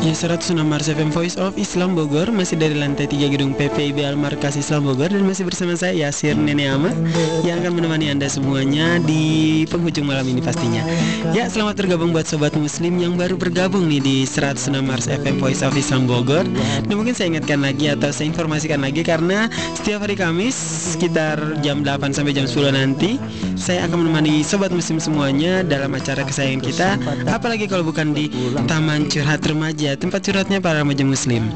[0.00, 4.56] Ya 106 Mars FM Voice of Islam Bogor Masih dari lantai 3 gedung PPIB Almarkas
[4.56, 6.88] Islam Bogor Dan masih bersama saya Yasir Nene Ama
[7.44, 10.80] Yang akan menemani anda semuanya Di penghujung malam ini pastinya.
[11.36, 15.60] Ya selamat bergabung buat sobat muslim Yang baru bergabung nih di 106 Mars FM Voice
[15.60, 16.48] of Islam Bogor.
[16.88, 20.56] Dan mungkin saya ingatkan lagi atau saya informasikan lagi Karena setiap hari Kamis
[20.96, 23.20] Sekitar jam 8 sampai jam 10 nanti
[23.60, 26.88] Saya akan menemani sobat muslim semuanya Dalam acara kesayangan kita.
[27.28, 28.32] Apalagi kalau bukan di
[28.64, 31.46] Taman Curhat Remaja tempat curhatnya para remaja muslim.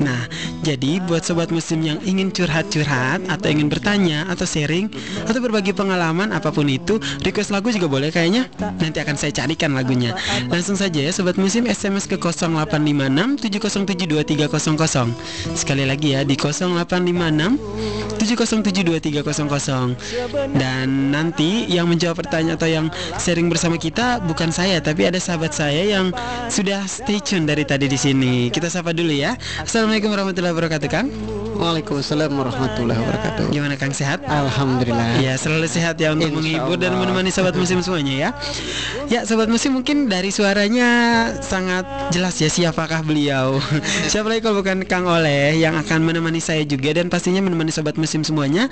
[0.00, 0.26] Nah,
[0.62, 4.86] jadi buat sobat muslim yang ingin curhat-curhat atau ingin bertanya atau sharing
[5.26, 8.46] atau berbagi pengalaman apa pun itu, request lagu juga boleh kayaknya.
[8.78, 10.14] Nanti akan saya carikan lagunya.
[10.46, 15.58] Langsung saja ya sobat muslim SMS ke 0856 7072300.
[15.58, 20.54] Sekali lagi ya di 0856 7072300.
[20.54, 22.86] Dan nanti yang menjawab pertanyaan atau yang
[23.18, 26.14] sharing bersama kita bukan saya tapi ada sahabat saya yang
[26.46, 28.46] sudah stay tune dari tadi di sini.
[28.46, 29.34] Kita sapa dulu ya.
[29.58, 31.08] Assalamualaikum warahmatullahi wabarakatuh Kang.
[31.52, 33.52] Waalaikumsalam warahmatullahi wabarakatuh.
[33.52, 33.92] Gimana Kang?
[33.94, 34.24] Sehat?
[34.24, 35.20] Alhamdulillah.
[35.20, 38.30] Ya selalu sehat ya untuk Insya menghibur dan menemani sobat musim semuanya ya.
[39.06, 40.88] Ya sobat musim mungkin dari suaranya
[41.38, 43.60] sangat jelas ya siapakah beliau?
[44.10, 47.94] Siapa lagi kalau bukan Kang Oleh yang akan menemani saya juga Dan pastinya menemani sobat
[48.00, 48.66] musim semuanya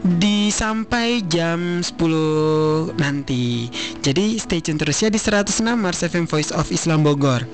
[0.00, 3.68] Di sampai jam 10 nanti.
[4.02, 7.44] Jadi stay tune terus ya di 106 Mars FM Voice of Islam Bogor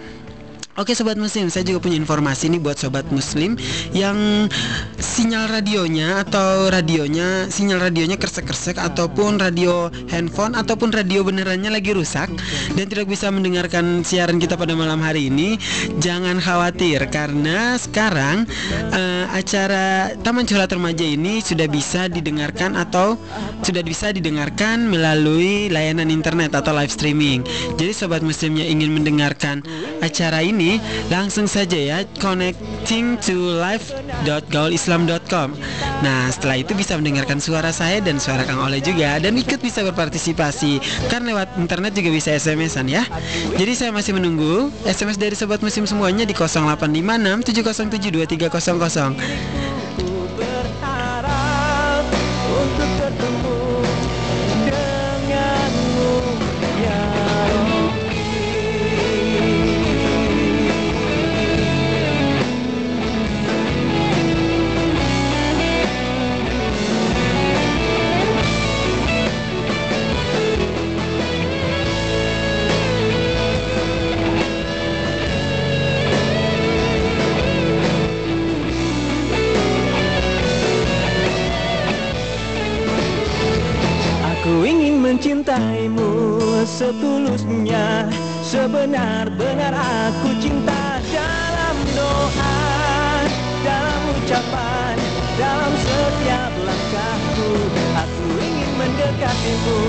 [0.79, 3.59] Oke sobat muslim, saya juga punya informasi nih buat sobat muslim
[3.91, 4.47] yang
[4.95, 12.31] sinyal radionya atau radionya sinyal radionya kersek-kersek ataupun radio handphone ataupun radio benerannya lagi rusak
[12.79, 15.59] dan tidak bisa mendengarkan siaran kita pada malam hari ini,
[15.99, 18.47] jangan khawatir karena sekarang
[18.95, 23.19] eh, acara Taman Curhat Remaja ini sudah bisa didengarkan atau
[23.67, 27.43] sudah bisa didengarkan melalui layanan internet atau live streaming.
[27.75, 29.67] Jadi sobat muslimnya ingin mendengarkan
[29.99, 30.68] acara ini
[31.09, 35.49] langsung saja ya connecting to live.gaulislam.com.
[36.05, 39.81] Nah, setelah itu bisa mendengarkan suara saya dan suara Kang Oleh juga dan ikut bisa
[39.89, 40.79] berpartisipasi.
[41.09, 43.09] Kan lewat internet juga bisa SMS-an ya.
[43.57, 49.88] Jadi saya masih menunggu SMS dari sobat muslim semuanya di 0856 707 2300.
[85.19, 86.15] Mencintaimu
[86.63, 88.07] setulusnya.
[88.39, 92.59] Sebenar-benar aku cinta dalam doa
[93.67, 94.95] Dalam ucapan,
[95.35, 97.51] dalam setiap langkahku.
[97.99, 99.81] Aku ingin mendekatimu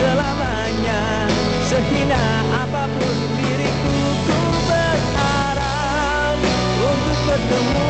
[0.00, 1.28] selamanya.
[1.68, 2.24] Sehina
[2.64, 6.36] apa pun diriku Ku berharap
[6.80, 7.83] untuk bertemu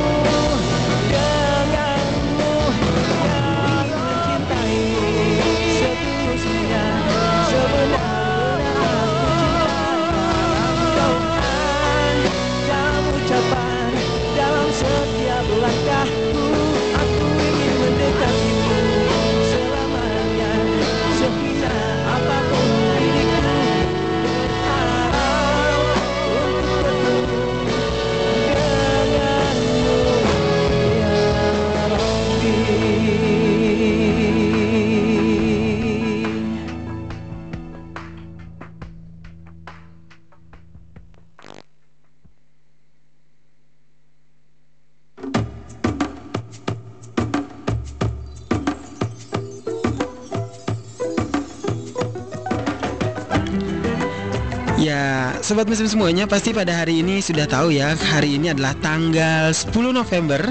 [55.54, 59.70] sobat muslim semuanya pasti pada hari ini sudah tahu ya, hari ini adalah tanggal 10
[59.94, 60.42] November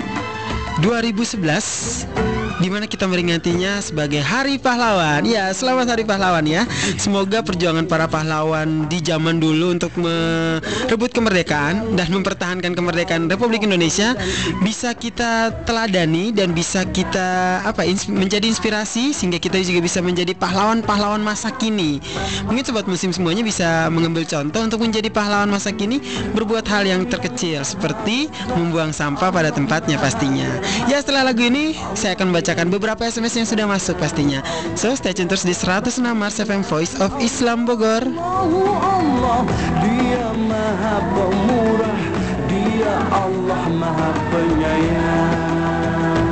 [0.79, 2.22] 2011
[2.63, 5.27] di mana kita meringatinya sebagai Hari Pahlawan.
[5.27, 6.63] Ya, selamat Hari Pahlawan ya.
[6.95, 14.15] Semoga perjuangan para pahlawan di zaman dulu untuk merebut kemerdekaan dan mempertahankan kemerdekaan Republik Indonesia
[14.63, 20.31] bisa kita teladani dan bisa kita apa ins- menjadi inspirasi sehingga kita juga bisa menjadi
[20.31, 21.99] pahlawan-pahlawan masa kini.
[22.47, 25.99] Mungkin sobat muslim semuanya bisa mengambil contoh untuk menjadi pahlawan masa kini
[26.31, 30.47] berbuat hal yang terkecil seperti membuang sampah pada tempatnya pastinya.
[30.87, 34.45] Ya setelah lagu ini saya akan membacakan beberapa SMS yang sudah masuk pastinya.
[34.77, 38.05] So stay tune terus di 106 Mars FM Voice of Islam Bogor.
[38.13, 39.41] Allah,
[39.81, 42.01] dia maha pemurah,
[42.45, 46.29] dia Allah maha penyayang.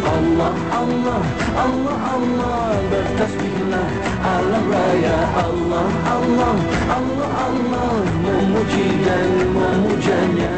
[0.00, 1.22] Allah, Allah,
[1.58, 3.86] Allah, Allah Bertasbihlah
[4.20, 6.54] alam raya Allah, Allah,
[6.86, 10.54] Allah, Allah Memuji dan memujanya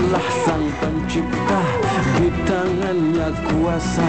[0.00, 1.60] Dialah sang pencipta
[2.16, 4.08] Di tangannya kuasa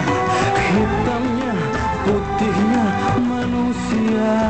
[0.72, 1.52] Hitamnya
[2.08, 2.86] putihnya
[3.20, 4.40] manusia.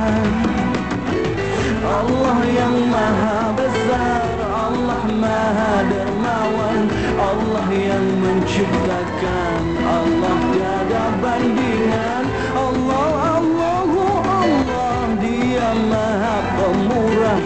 [1.82, 4.22] Allah yang maha besar
[4.54, 6.86] Allah maha dermawan
[7.18, 12.24] Allah yang menciptakan Allah tiada bandingan.
[12.54, 13.10] Allah
[13.42, 17.40] Allahu Allah Dia maha pemurah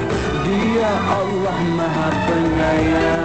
[0.45, 3.16] Dia Allah maha penyayang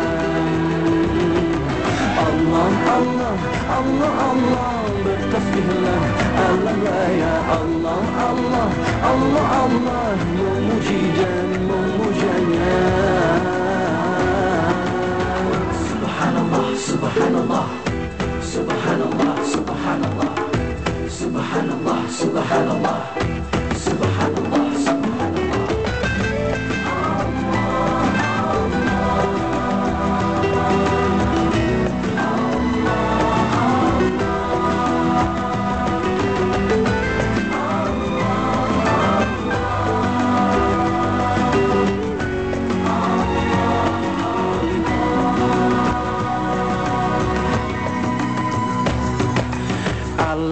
[2.62, 3.34] Allah Allah
[3.74, 4.69] Allah Allah
[5.02, 6.02] bertasbihlah
[6.46, 8.68] alam raya Allah Allah
[9.02, 10.06] Allah Allah
[10.38, 12.78] memuji dan memujanya
[15.90, 17.66] Subhanallah Subhanallah
[18.46, 20.31] Subhanallah Subhanallah Subhanallah
[21.10, 23.50] Subhanallah Subhanallah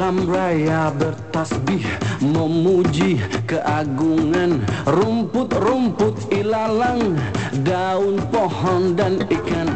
[0.10, 1.86] Alam raya bertasbih
[2.18, 4.58] memuji keagungan
[4.90, 7.14] rumput-rumput ilalang
[7.62, 9.70] daun pohon dan ikan.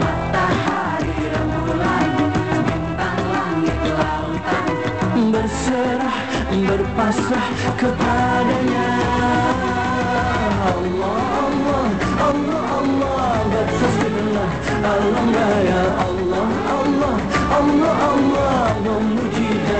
[0.00, 2.08] Matahari rembulan
[2.64, 4.72] bintang langit lautan
[5.28, 6.18] berserah
[6.56, 8.88] berpasrah kepadanya.
[10.72, 11.84] Allah Allah
[12.24, 14.50] Allah Allah bertasbihlah
[14.88, 15.82] alam raya.
[16.00, 17.16] Allah Allah
[17.60, 19.25] Allah Allah memuji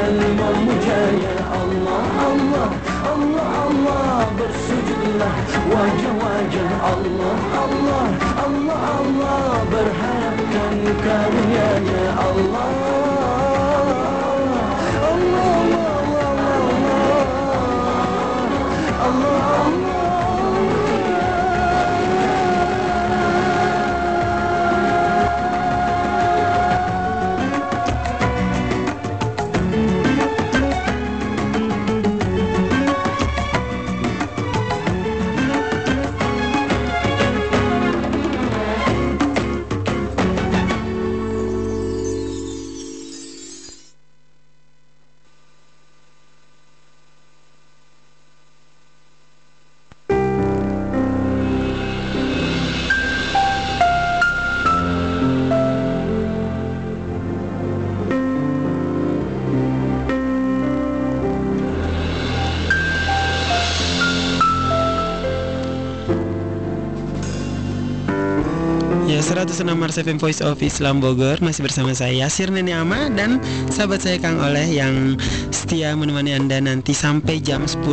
[0.06, 1.98] Allah
[2.30, 2.70] Allah
[3.10, 4.30] Allah Allah.
[4.38, 5.34] Bersujudlah.
[5.66, 8.06] Wajah-wajah Allah Allah
[8.38, 9.66] Allah Allah.
[9.66, 12.62] Berharapkan Allah Allah Allah
[14.46, 14.70] Allah.
[15.10, 15.66] Allah
[16.06, 16.42] Allah
[19.10, 19.85] Allah
[69.36, 71.36] 106 Mars FM Voice of Islam Bogor.
[71.44, 73.36] Masih bersama saya Yasir Neni Ama Dan
[73.68, 75.20] sahabat saya Kang Oleh Yang
[75.52, 77.84] setia menemani Anda nanti sampai jam 10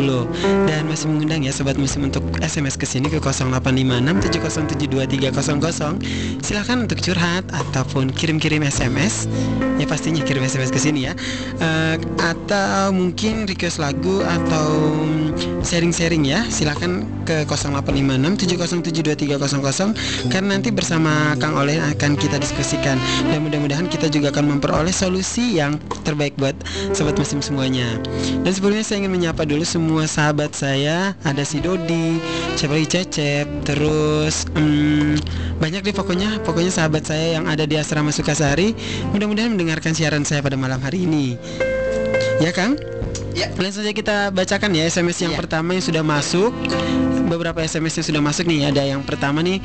[0.72, 6.00] Dan masih mengundang ya Sobat Muslim untuk SMS ke sini ke 0856707300
[6.40, 9.28] Silahkan untuk curhat Ataupun kirim-kirim SMS
[9.76, 11.14] Ya pastinya kirim SMS ke sini ya.
[11.60, 14.96] Eh, Atau mungkin request lagu Atau
[15.64, 16.44] sharing-sharing ya.
[16.52, 19.96] Silahkan ke 0856707300
[20.30, 23.00] Karena nanti bersama Kang Oleh akan kita diskusikan.
[23.32, 26.54] Dan mudah-mudahan kita juga akan memperoleh solusi yang terbaik buat
[26.92, 27.88] Sobat Muslim semuanya.
[28.44, 31.16] Dan sebelumnya saya ingin menyapa dulu semua sahabat saya.
[31.24, 32.20] Ada si Dodi,
[32.64, 35.20] lagi Cecep Terus hmm,
[35.58, 36.44] banyak deh pokoknya.
[36.44, 38.76] Pokoknya sahabat saya yang ada di asrama Sukasari.
[39.16, 41.40] Mudah-mudahan mendengarkan siaran saya pada malam hari ini.
[42.42, 42.76] Ya Kang?
[43.34, 43.50] Ya.
[43.58, 45.40] Langsung saja kita bacakan ya SMS yang Ya.
[45.42, 46.54] pertama yang sudah masuk.
[47.26, 49.58] Beberapa SMS yang sudah masuk nih Ada yang pertama nih.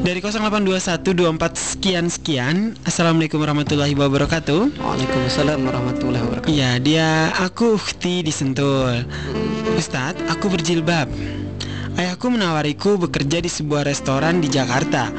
[0.00, 2.56] Dari 082124 sekian sekian.
[2.88, 4.80] Assalamualaikum warahmatullahi wabarakatuh.
[4.80, 6.48] Waalaikumsalam warahmatullahi wabarakatuh.
[6.48, 9.04] Iya dia aku Ukti di Sentul.
[9.76, 11.10] Ustadz aku berjilbab.
[12.00, 15.12] Ayahku menawariku bekerja di sebuah restoran di Jakarta.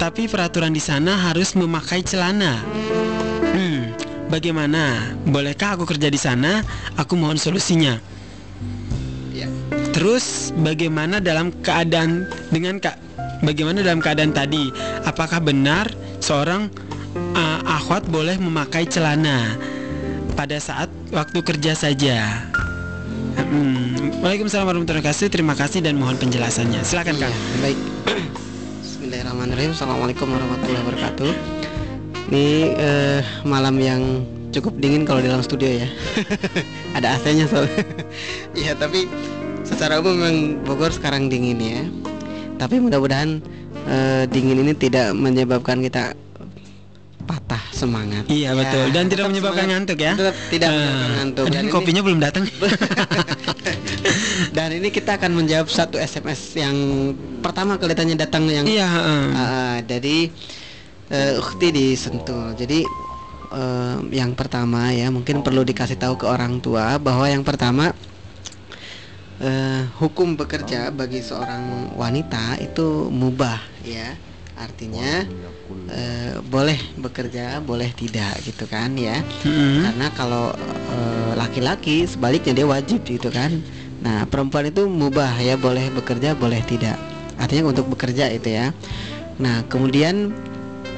[0.00, 2.64] Tapi peraturan di sana harus memakai celana
[4.30, 5.12] bagaimana?
[5.26, 6.62] Bolehkah aku kerja di sana?
[6.96, 7.98] Aku mohon solusinya
[9.30, 9.46] Ya.
[9.94, 12.98] Terus bagaimana dalam keadaan dengan kak
[13.46, 14.74] bagaimana dalam keadaan tadi?
[15.06, 15.86] Apakah benar
[16.18, 16.66] seorang
[17.34, 19.54] uh, ikhwat boleh memakai celana
[20.34, 22.48] pada saat waktu kerja saja.
[23.36, 24.20] Hmm.
[24.20, 25.32] Waalaikumsalam warahmatullahi wabarakatuh.
[25.32, 26.84] Terima kasih dan mohon penjelasannya.
[26.84, 27.32] Silakan Kang.
[27.32, 27.78] Iya, baik.
[28.84, 29.72] Bismillahirrahmanirrahim.
[29.72, 31.59] Assalamualaikum warahmatullahi wabarakatuh.
[32.30, 34.00] Ini eh, malam yang
[34.50, 35.86] cukup dingin kalau di dalam studio ya.
[36.96, 37.82] Ada AC-nya soalnya.
[38.56, 39.04] Iya, tapi
[39.62, 41.80] secara umum memang Bogor sekarang dingin ya.
[42.56, 43.40] Tapi mudah-mudahan
[43.84, 46.12] eh, dingin ini tidak menyebabkan kita
[47.20, 48.24] patah semangat.
[48.26, 49.80] Iya Ya, betul dan tidak menyebabkan semangat.
[49.80, 50.12] ngantuk ya.
[50.14, 51.44] Tetap tidak Eh, menyebabkan ngantuk.
[51.44, 52.42] Dan Dan ini- kopinya belum datang.
[54.50, 56.74] Dan ini kita akan menjawab satu SMS yang
[57.38, 58.86] pertama kelihatannya datang yang iya.
[58.88, 59.22] heeh.
[59.32, 60.28] Ah, jadi
[61.10, 62.54] eh, Ukhti di Sentul.
[62.54, 62.86] Jadi
[63.52, 67.92] eh, yang pertama ya mungkin perlu dikasih tahu ke orang tua bahwa yang pertama
[69.42, 74.14] eh, hukum bekerja bagi seorang wanita itu mubah ya.
[74.60, 75.24] Artinya
[75.88, 79.24] eh, boleh bekerja, boleh tidak gitu kan ya.
[79.42, 79.88] Mm-mm.
[79.88, 80.52] Karena kalau
[80.92, 83.56] eh, laki-laki sebaliknya dia wajib gitu kan.
[84.00, 86.96] Nah, perempuan itu mubah ya, boleh bekerja, boleh tidak.
[87.36, 88.72] Artinya untuk bekerja itu ya.
[89.40, 90.32] Nah, kemudian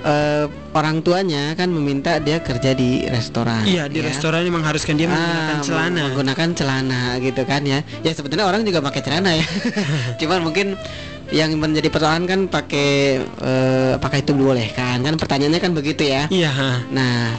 [0.02, 0.44] eh,
[0.74, 3.62] orang tuanya kan meminta dia kerja di restoran.
[3.64, 4.10] Iya di ya.
[4.10, 6.02] restoran mengharuskan dia menggunakan Ah, celana.
[6.12, 7.80] Menggunakan celana gitu kan ya.
[8.02, 9.46] Ya sebetulnya orang juga pakai celana ya.
[10.20, 10.74] Cuman mungkin
[11.32, 16.28] yang menjadi persoalan kan pakai eh, apakah itu dibolehkan kan pertanyaannya kan begitu ya.
[16.28, 16.52] Iya.
[16.92, 17.34] Nah,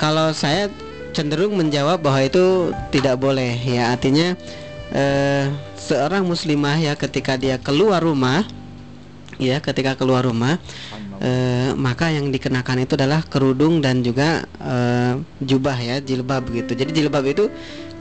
[0.00, 0.66] kalau saya
[1.14, 4.34] cenderung menjawab bahwa itu tidak boleh ya artinya
[4.92, 5.48] eh,
[5.78, 8.44] seorang muslimah ya ketika dia keluar rumah
[9.38, 10.58] ya ketika keluar rumah
[11.22, 16.74] eh, maka yang dikenakan itu adalah kerudung dan juga eh, jubah ya jilbab gitu.
[16.74, 17.50] Jadi jilbab itu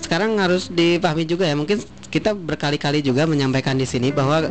[0.01, 1.57] sekarang harus dipahami juga ya.
[1.57, 4.47] Mungkin kita berkali-kali juga menyampaikan di sini bahwa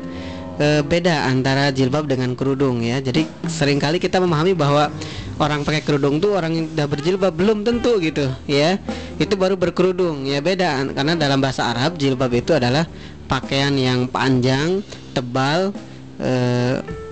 [0.58, 2.98] eh, beda antara jilbab dengan kerudung ya.
[2.98, 4.90] Jadi sering kali kita memahami bahwa
[5.38, 8.80] orang pakai kerudung tuh orang yang udah berjilbab belum tentu gitu ya.
[9.16, 10.42] Itu baru berkerudung ya.
[10.42, 12.84] Beda karena dalam bahasa Arab jilbab itu adalah
[13.26, 14.82] pakaian yang panjang
[15.14, 15.74] tebal
[16.20, 17.05] eh,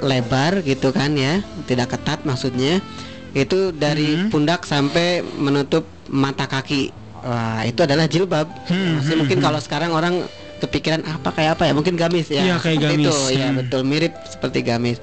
[0.00, 1.40] lebar gitu kan ya.
[1.64, 2.80] Tidak ketat maksudnya.
[3.32, 4.28] Itu dari Mhm.
[4.32, 6.92] pundak sampai menutup mata kaki.
[7.20, 8.46] Wah itu adalah jilbab.
[8.70, 9.46] Hmm, Maksudnya hmm, mungkin hmm.
[9.50, 10.14] kalau sekarang orang
[10.56, 11.72] kepikiran apa kayak apa ya?
[11.74, 12.40] Mungkin gamis ya.
[12.40, 13.04] Iya, kayak seperti gamis.
[13.04, 13.16] itu.
[13.34, 13.56] Ya Hmm.
[13.60, 13.80] betul.
[13.82, 14.98] Mirip seperti gamis.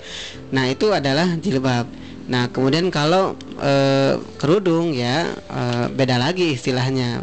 [0.50, 1.86] Nah itu adalah jilbab.
[2.26, 7.22] Nah kemudian kalau eh, kerudung ya eh, beda lagi istilahnya.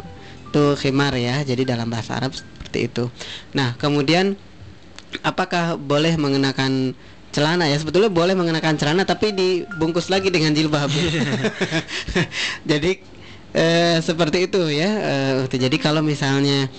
[0.51, 3.07] Tuh khimar ya jadi dalam bahasa Arab seperti itu.
[3.51, 4.35] Nah kemudian
[5.23, 6.93] apakah boleh mengenakan
[7.31, 7.79] celana ya.
[7.79, 10.91] Sebetulnya boleh mengenakan celana tapi dibungkus lagi dengan jilbab.
[12.71, 13.21] Jadi
[13.55, 16.71] eh, seperti itu ya eh, jadi kalau misalnya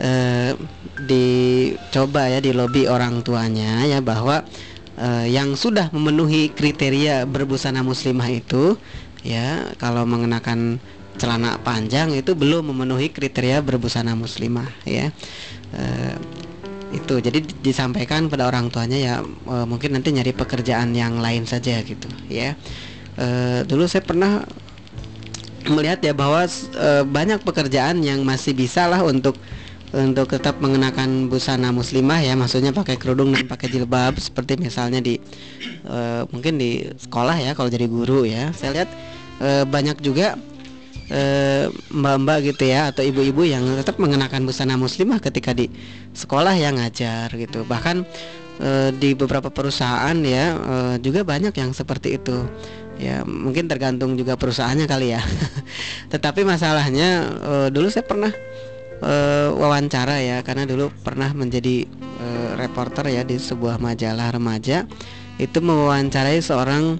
[0.00, 0.52] eh,
[0.98, 4.44] dicoba ya di lobi orang tuanya ya bahwa
[4.96, 8.76] eh, yang sudah memenuhi kriteria berbusana muslimah itu
[9.24, 10.78] ya kalau mengenakan
[11.18, 15.10] celana panjang itu belum memenuhi kriteria berbusana muslimah ya
[16.88, 21.44] itu jadi di- disampaikan pada orang tuanya ya eh, mungkin nanti nyari pekerjaan yang lain
[21.44, 22.56] saja gitu ya.
[23.18, 24.46] Eh, dulu saya pernah
[25.68, 29.36] melihat ya bahwa eh, banyak pekerjaan yang masih bisa lah untuk
[29.88, 35.16] untuk tetap mengenakan busana muslimah ya maksudnya pakai kerudung dan pakai jilbab seperti misalnya di
[35.88, 38.52] eh, mungkin di sekolah ya kalau jadi guru ya.
[38.56, 38.90] Saya lihat
[39.44, 40.36] eh, banyak juga
[41.08, 45.68] eh, mbak-mbak gitu ya atau ibu-ibu yang tetap mengenakan busana muslimah ketika di
[46.12, 47.64] sekolah yang ngajar gitu.
[47.64, 47.96] Bahkan
[48.60, 52.44] eh, di beberapa perusahaan ya eh, juga banyak yang seperti itu.
[52.98, 55.22] Ya mungkin tergantung juga perusahaannya kali ya.
[56.12, 57.08] Tetapi masalahnya
[57.40, 58.32] eh, dulu saya pernah
[59.02, 61.88] eh, wawancara ya karena dulu pernah menjadi
[62.20, 64.84] eh, reporter ya di sebuah majalah remaja.
[65.38, 66.98] Itu mewawancarai seorang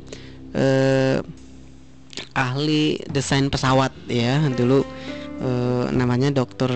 [2.34, 4.40] ahli desain pesawat ya.
[4.52, 4.82] Dulu
[5.42, 6.70] eh, namanya dokter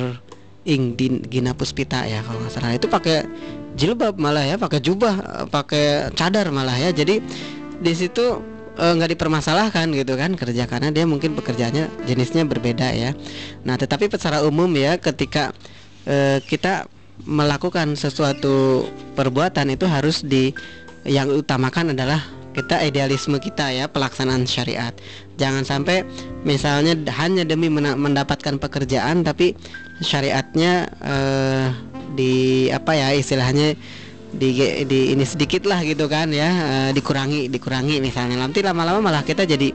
[0.62, 0.94] Ing
[1.26, 2.74] Gina Puspita ya kalau nggak salah.
[2.74, 3.26] Itu pakai
[3.74, 6.94] jilbab malah ya pakai jubah eh, pakai cadar malah ya.
[6.94, 7.18] Jadi
[7.82, 8.38] di situ
[8.78, 10.64] eh, nggak dipermasalahkan gitu kan kerja.
[10.70, 13.10] Karena dia mungkin pekerjaannya jenisnya berbeda ya.
[13.66, 15.50] Nah tetapi secara umum ya ketika
[16.06, 16.86] eh, kita
[17.22, 20.50] melakukan sesuatu perbuatan itu harus di
[21.06, 22.22] yang utamakan adalah
[22.52, 24.92] kita idealisme kita ya pelaksanaan syariat
[25.40, 26.04] jangan sampai
[26.42, 29.56] misalnya hanya demi mendapatkan pekerjaan tapi
[30.02, 31.66] syariatnya eh,
[32.12, 33.74] di apa ya istilahnya
[34.32, 34.48] di
[34.88, 38.40] di ini sedikit lah gitu kan ya eh, dikurangi dikurangi misalnya.
[38.40, 39.72] Nanti lama-lama malah kita jadi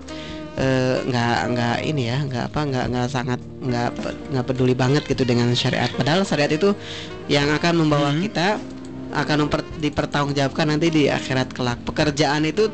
[0.58, 3.90] eh, nggak nggak ini ya nggak apa nggak nggak sangat nggak
[4.34, 5.90] nggak peduli banget gitu dengan syariat.
[5.94, 6.74] Padahal syariat itu
[7.30, 8.22] yang akan membawa Hmm.
[8.26, 8.58] kita
[9.08, 11.80] akan memper, dipertanggungjawabkan nanti di akhirat kelak.
[11.88, 12.68] Pekerjaan itu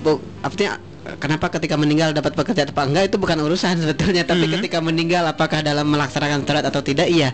[0.00, 0.80] bu, artinya
[1.16, 4.52] kenapa ketika meninggal dapat pekerjaan apa enggak itu bukan urusan sebetulnya tapi Mhm.
[4.58, 7.32] ketika meninggal apakah dalam melaksanakan sholat atau tidak iya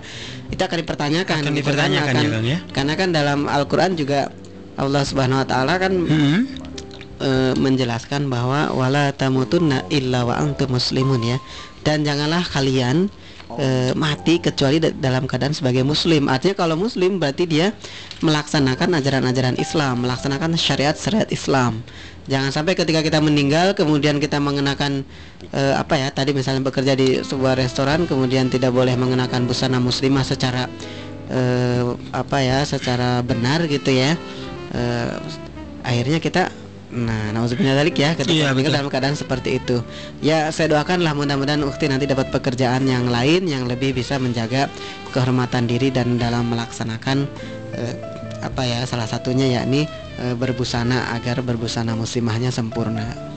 [0.48, 1.88] itu akan dipertanyakan Akan gitu kan.
[1.88, 2.58] dipertanyakan ya, Akan- Kang, ya?
[2.70, 4.28] karena kan dalam Al-Qur'an juga
[4.74, 6.40] Allah Subhanahu wa taala kan Hmm.
[7.18, 11.38] eh, menjelaskan bahwa wala tamutunna illa wa antum muslimun ya
[11.82, 13.08] dan janganlah kalian
[13.58, 16.28] eh, mati kecuali da- dalam keadaan sebagai muslim.
[16.30, 17.74] Artinya kalau muslim berarti dia
[18.24, 21.82] melaksanakan ajaran-ajaran Islam melaksanakan syariat-syariat Islam.
[22.30, 25.02] Jangan sampai ketika kita meninggal kemudian kita mengenakan
[25.50, 30.22] eh, apa ya tadi misalnya bekerja di sebuah restoran kemudian tidak boleh mengenakan busana muslimah
[30.22, 30.70] secara
[31.26, 31.82] eh,
[32.14, 34.14] apa ya secara benar gitu ya.
[34.72, 35.10] Eh,
[35.82, 36.61] akhirnya kita
[36.92, 39.80] nah nauzubillah dalik ya ketika Iya, meninggal dalam keadaan seperti itu.
[40.20, 44.68] Ya saya doakanlah mudah-mudahan ukti nanti dapat pekerjaan yang lain yang lebih bisa menjaga
[45.16, 47.24] kehormatan diri dan dalam melaksanakan
[47.72, 47.96] eh,
[48.44, 49.88] apa ya salah satunya yakni
[50.20, 53.31] eh, berbusana agar berbusana muslimahnya sempurna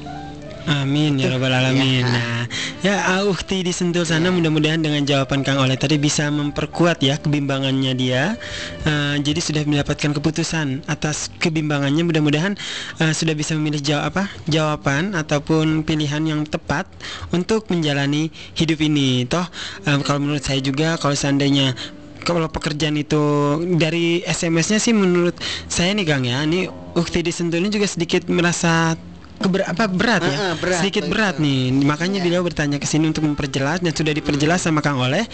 [0.66, 2.02] Amin ya rabbal alamin.
[2.02, 2.10] Ya.
[2.10, 2.44] Nah,
[2.82, 7.22] ya ah, Ukti di Sentul sana mudah-mudahan dengan jawaban Kang Oleh tadi bisa memperkuat ya
[7.22, 8.34] kebimbangannya dia.
[8.82, 12.02] Eh, jadi sudah mendapatkan keputusan atas kebimbangannya.
[12.02, 12.58] Mudah-mudahan
[12.98, 14.24] eh, sudah bisa memilih jawab apa?
[14.50, 16.90] Jawaban ataupun pilihan yang tepat
[17.30, 19.30] untuk menjalani hidup ini.
[19.30, 19.46] Toh
[19.86, 21.78] eh, kalau menurut saya juga kalau seandainya
[22.26, 23.22] kalau pekerjaan itu
[23.78, 25.38] dari SMS-nya sih menurut
[25.70, 26.66] saya nih Kang ya, ini
[26.98, 28.98] Ukti di Sentul ini juga sedikit merasa
[29.40, 30.36] keber apa berat ya?
[30.36, 31.72] Ah, ah, berat, sedikit berat nih.
[31.84, 35.26] Makanya beliau bertanya ke sini untuk memperjelas dan sudah diperjelas sama Kang Oleh.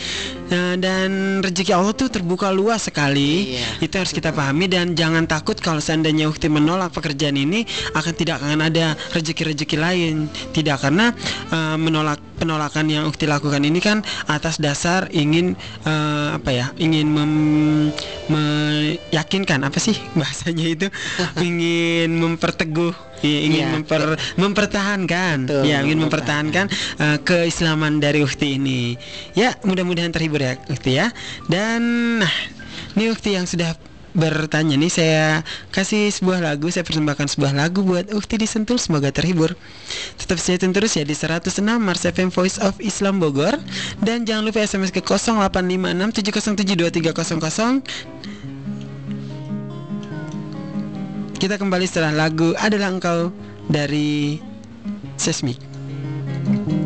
[0.51, 3.53] Eh, dan rezeki Allah tuh terbuka luas sekali.
[3.55, 3.83] Iya.
[3.83, 7.63] itu harus kita pahami dan jangan takut kalau seandainya Ukti menolak pekerjaan ini
[7.95, 10.15] akan tidak akan ada rezeki-rezeki lain.
[10.51, 11.13] Tidak karena
[11.53, 15.53] eh, menolak penolakan yang Ukti lakukan ini kan atas dasar ingin
[15.85, 17.93] eh, apa ya ingin mem-
[18.31, 20.87] meyakinkan apa sih bahasanya itu?
[21.47, 23.67] Ingin memperteguh ingin Iya.
[23.77, 24.01] memper,
[24.35, 25.37] mempertahankan.
[25.45, 26.65] Betul, ya ingin mempertahankan.
[26.97, 28.97] eh, keislaman dari Ukti ini.
[29.37, 31.13] Ya mudah-mudahan terhibur ya Ukti ya.
[31.45, 31.81] Dan
[32.19, 32.33] nah
[32.93, 33.77] ini Ukti yang sudah
[34.11, 35.39] bertanya nih saya
[35.71, 39.55] kasih sebuah lagu saya persembahkan sebuah lagu buat Ukti di Sentul semoga terhibur.
[40.19, 41.47] Tetap stay tune terus ya di 106
[41.79, 43.55] Mars FM Voice of Islam Bogor.
[44.03, 48.11] Dan jangan lupa SMS ke 0856 7072300
[51.41, 53.33] kita kembali setelah lagu adalah engkau
[53.65, 54.37] dari
[55.17, 55.57] Sesmi
[56.45, 56.80] adalah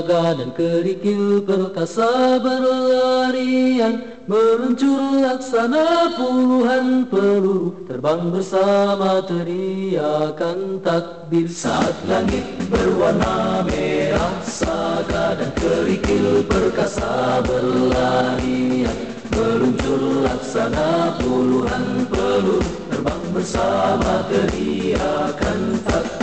[0.00, 11.52] Saga dan kerikil perkasa berlarian Meluncur laksana puluhan peluru Terbang bersama teriakan takbir.
[11.52, 18.96] Saat langit berwarna merah Saga dan kerikil perkasa berlarian
[19.36, 26.19] Meluncur laksana puluhan peluru Terbang bersama teriakan takbir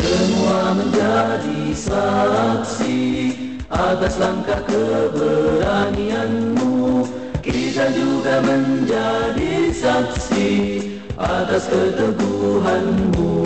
[0.00, 3.36] Semua menjadi saksi
[3.68, 7.04] Atas langkah keberanianmu.
[7.44, 10.80] Kita juga menjadi saksi
[11.20, 13.44] Atas keteguhanmu.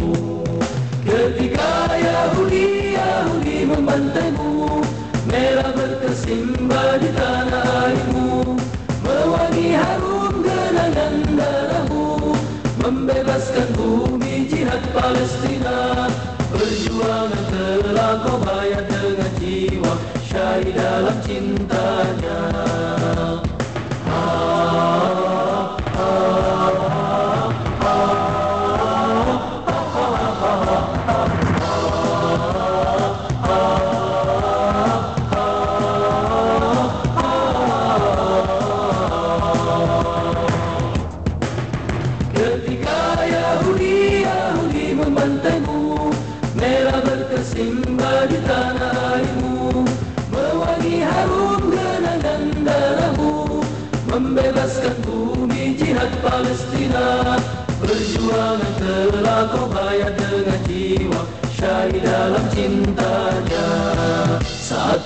[1.03, 4.81] Ketika Yahudi-Yahudi membantaimu
[5.27, 8.57] Merah berkesimba di tanah airmu
[9.05, 12.33] Mewangi harum genangan darahmu
[12.81, 16.09] Membebaskan bumi jihad Palestina
[16.55, 22.39] Perjuangan telah kau bayar dengan jiwa Syahid dalam cintanya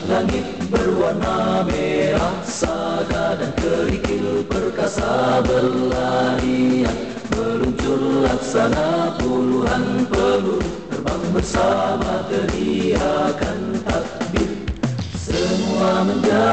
[0.08, 6.96] langit berwarna merah Saga dan kerikil perkasa berlarian.
[7.36, 12.96] Meluncur laksana puluhan peluru Terbang bersama menjadi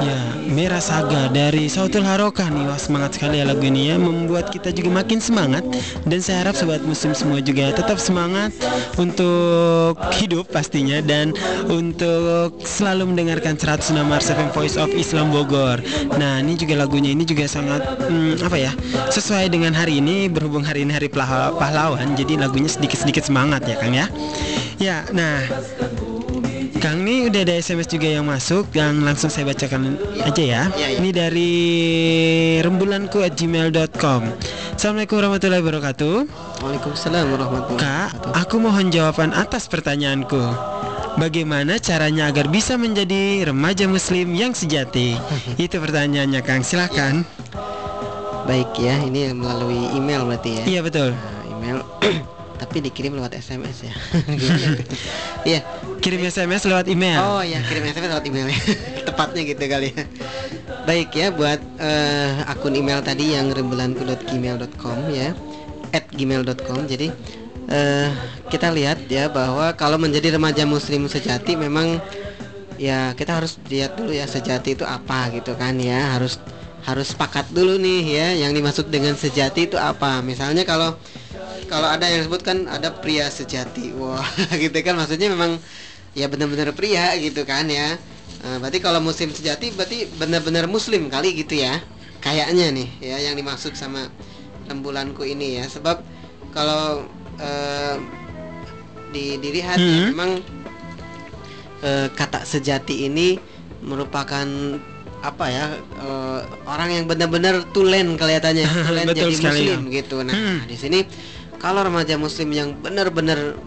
[0.06, 2.70] Ya, Merah Saga dari Sautul Harokah nih.
[2.70, 3.98] Wah semangat sekali ya lagu ini ya.
[3.98, 5.66] Membuat kita juga makin semangat.
[6.06, 8.54] Dan saya harap sobat muslim semua juga tetap semangat
[9.02, 11.02] Untuk hidup pastinya.
[11.02, 11.34] Dan
[11.66, 15.82] untuk selalu mendengarkan 106 Mars FM Voice of Islam Bogor.
[16.22, 17.10] Nah ini juga lagunya.
[17.10, 18.72] Ini juga sangat hmm, Apa ya
[19.10, 20.30] Sesuai dengan hari ini.
[20.30, 22.14] Berhubung hari ini hari pahlawan.
[22.14, 24.06] Jadi lagunya sedikit-sedikit semangat ya Kang ya.
[24.78, 25.42] Ya nah
[26.86, 30.62] Kang ini udah ada SMS juga yang masuk yang langsung saya bacakan aja ya.
[30.78, 30.98] Iya, iya.
[31.02, 31.54] Ini dari
[32.62, 34.22] rembulanku at gmail.com
[34.78, 36.16] Assalamualaikum warahmatullahi wabarakatuh
[36.62, 38.38] Waalaikumsalam warahmatullahi Kak, wabarakatuh.
[38.38, 40.38] aku mohon jawaban atas pertanyaanku
[41.18, 45.18] Bagaimana caranya agar bisa menjadi remaja muslim yang sejati?
[45.58, 47.26] Itu pertanyaannya Kang, silakan.
[48.46, 50.64] Baik ya, ini melalui email berarti ya.
[50.70, 51.18] Iya betul.
[51.18, 51.78] Nah, email
[52.62, 53.94] tapi dikirim lewat SMS ya.
[55.50, 55.66] Iya.
[56.06, 57.18] Kirim SMS lewat email.
[57.18, 58.62] Oh ya, kirim SMS lewat email ya.
[59.10, 60.06] Tepatnya gitu kali ya.
[60.86, 65.34] Baik ya buat eh, akun email tadi yang rembulanku.gmail.com ya.
[65.90, 66.86] at gmail.com.
[66.86, 67.10] Jadi
[67.74, 68.10] eh,
[68.54, 71.98] kita lihat ya bahwa kalau menjadi remaja muslim sejati memang
[72.78, 76.14] ya kita harus lihat dulu ya sejati itu apa gitu kan ya.
[76.14, 76.38] Harus
[76.86, 80.22] harus sepakat dulu nih ya yang dimaksud dengan sejati itu apa.
[80.22, 81.02] Misalnya kalau
[81.66, 84.22] kalau ada yang sebutkan ada pria sejati wah
[84.62, 85.58] gitu kan maksudnya memang
[86.16, 88.00] ya benar-benar pria gitu kan ya.
[88.42, 91.84] Eh, berarti kalau muslim sejati berarti benar-benar muslim kali gitu ya.
[92.24, 94.08] Kayaknya nih ya yang dimaksud sama
[94.66, 95.68] rembulanku ini ya.
[95.68, 96.02] Sebab
[96.56, 97.04] kalau
[97.38, 97.96] eh,
[99.12, 100.08] di dilihat ya, Hmm.
[100.16, 100.32] memang
[101.84, 103.38] eh, kata sejati ini
[103.84, 104.48] merupakan
[105.20, 105.66] apa ya
[106.00, 110.18] eh, orang yang benar-benar tulen kelihatannya tulen jadi sekali, muslim gitu.
[110.24, 110.60] Nah Hmm.
[110.66, 111.00] di sini
[111.66, 113.58] kalau remaja muslim yang benar-benar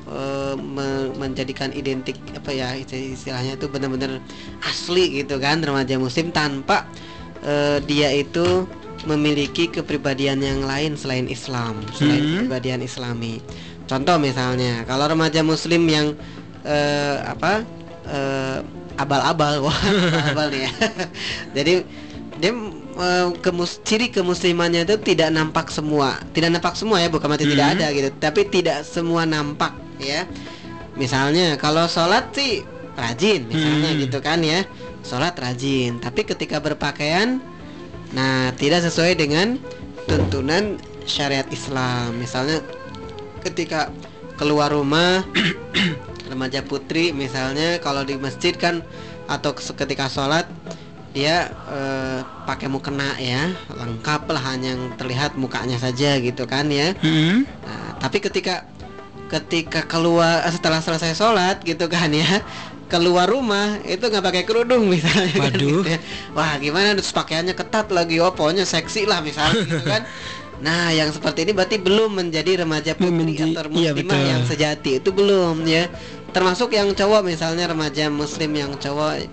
[0.54, 4.22] me- menjadikan identik apa ya isti- istilahnya itu benar-benar
[4.62, 6.86] asli gitu kan remaja muslim tanpa
[7.42, 8.70] eh, dia itu
[9.02, 12.30] memiliki kepribadian yang lain selain Islam selain Hmm.
[12.46, 13.42] kepribadian Islami
[13.90, 16.14] contoh misalnya kalau remaja muslim yang
[16.62, 17.66] eh, apa
[18.94, 19.80] abal-abal wah
[20.30, 20.72] abal nih ya
[21.58, 21.82] jadi
[22.38, 22.52] dia
[22.98, 26.18] eh, kemus ciri kemuslimannya itu tidak nampak semua.
[26.34, 27.74] Tidak nampak semua ya bukan tidak Hmm.
[27.78, 28.08] ada gitu.
[28.18, 30.26] Tapi tidak semua nampak ya.
[30.98, 32.66] Misalnya kalau sholat sih
[32.98, 34.00] rajin misalnya Hmm.
[34.02, 34.66] gitu kan ya.
[35.06, 36.02] Sholat rajin.
[36.02, 37.38] Tapi ketika berpakaian
[38.12, 39.60] nah tidak sesuai dengan
[40.10, 42.18] tuntunan syariat Islam.
[42.18, 42.60] Misalnya
[43.44, 43.94] ketika
[44.40, 45.22] keluar rumah
[46.30, 48.84] remaja putri misalnya kalau di masjid kan
[49.28, 50.48] atau ketika sholat
[51.18, 56.94] dia eh, pakai mukena ya lengkap lah hanya yang terlihat mukanya saja gitu kan ya
[57.02, 57.42] Hmm.
[57.42, 58.62] Nah, tapi ketika
[59.26, 62.40] ketika keluar eh, setelah selesai sholat gitu kan ya
[62.88, 65.98] keluar rumah itu nggak pakai kerudung misalnya kan, gitu ya.
[66.32, 70.06] wah gimana terus pakaiannya ketat lagi oh pokoknya seksi lah misalnya gitu kan
[70.58, 74.32] nah yang seperti ini berarti belum menjadi remaja putri Menjadi- atau iya, muslimah betul.
[74.32, 75.84] yang sejati itu belum ya
[76.28, 79.28] termasuk yang cowok misalnya remaja muslim yang cowok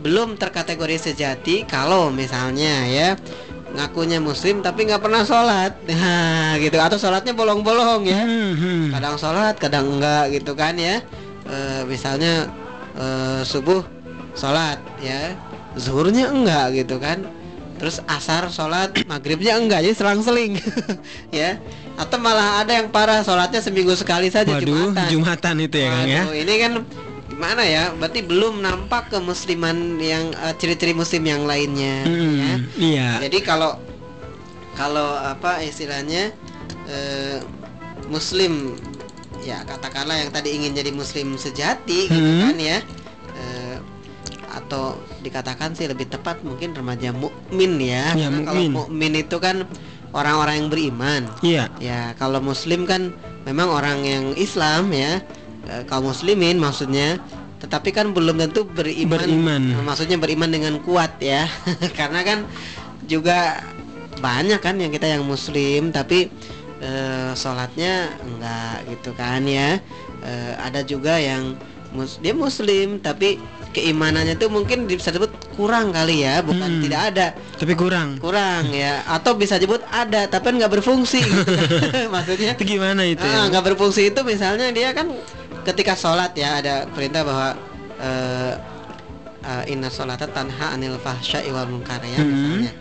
[0.00, 3.08] belum terkategori sejati kalau misalnya ya
[3.70, 5.72] ngakunya muslim tapi nggak pernah sholat.
[5.90, 6.76] Nah gitu.
[6.80, 8.22] Atau sholatnya bolong-bolong ya.
[8.22, 8.84] Hmm, hmm.
[8.94, 10.98] kadang sholat kadang enggak gitu kan ya.
[11.46, 12.50] Eh, misalnya
[12.98, 13.86] eh, subuh
[14.34, 15.34] sholat ya.
[15.78, 17.22] Zuhurnya enggak gitu kan.
[17.78, 20.58] Terus asar sholat maghribnya enggak jadi selang-seling
[21.38, 21.62] ya.
[21.94, 25.06] Atau malah ada yang parah sholatnya seminggu sekali saja Waduh, Jumatan.
[25.12, 26.22] Jumatan itu ya ya.
[26.26, 26.72] Waduh, ini kan
[27.40, 32.12] gimana ya berarti belum nampak kemusliman yang eh, ciri-ciri muslim yang lainnya ya
[32.52, 33.08] Hmm, iya.
[33.16, 33.80] jadi kalau
[34.76, 36.36] kalau apa istilahnya
[36.84, 37.40] eh,
[38.12, 38.76] muslim
[39.40, 42.52] ya katakanlah yang tadi ingin jadi muslim sejati gitu Hmm.
[42.52, 42.78] kan ya
[43.32, 43.76] Eh,
[44.52, 48.72] atau dikatakan sih lebih tepat mungkin remaja mukmin ya, Ya, Karena kalau mukmin.
[48.76, 49.64] mukmin itu kan
[50.12, 51.64] orang-orang yang beriman Iya.
[51.80, 53.16] ya kalau muslim kan
[53.48, 55.24] memang orang yang Islam ya
[55.66, 57.20] eh, kaum muslimin maksudnya
[57.60, 59.62] tetapi kan belum tentu beriman, Beriman.
[59.84, 61.44] Maksudnya beriman dengan kuat ya
[61.98, 62.38] karena kan
[63.04, 63.60] juga
[64.16, 66.32] banyak kan yang kita yang muslim tapi
[66.78, 69.76] eh, sholatnya enggak gitu kan ya
[70.20, 71.56] Eh, ada juga yang
[71.90, 73.40] mus- dia muslim tapi
[73.72, 76.82] keimanannya tuh mungkin bisa disebut kurang kali ya bukan Hmm.
[76.84, 78.20] tidak ada Tapi kurang.
[78.20, 81.56] kurang ya atau bisa disebut ada tapi nggak berfungsi gitu.
[82.12, 83.24] maksudnya Itu gimana itu?
[83.24, 83.48] ah, ya?
[83.48, 85.08] nggak berfungsi itu misalnya dia kan
[85.70, 87.48] ketika sholat ya ada perintah bahwa
[87.98, 88.54] eh,
[89.42, 92.28] eh, inna sholata tanha anil fahsya'i wal munkar ya Hmm.
[92.60, 92.72] misalnya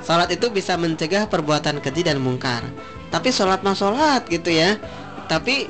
[0.00, 2.60] sholat itu bisa mencegah perbuatan keji dan mungkar
[3.08, 4.76] tapi sholat mah sholat gitu ya
[5.24, 5.64] tapi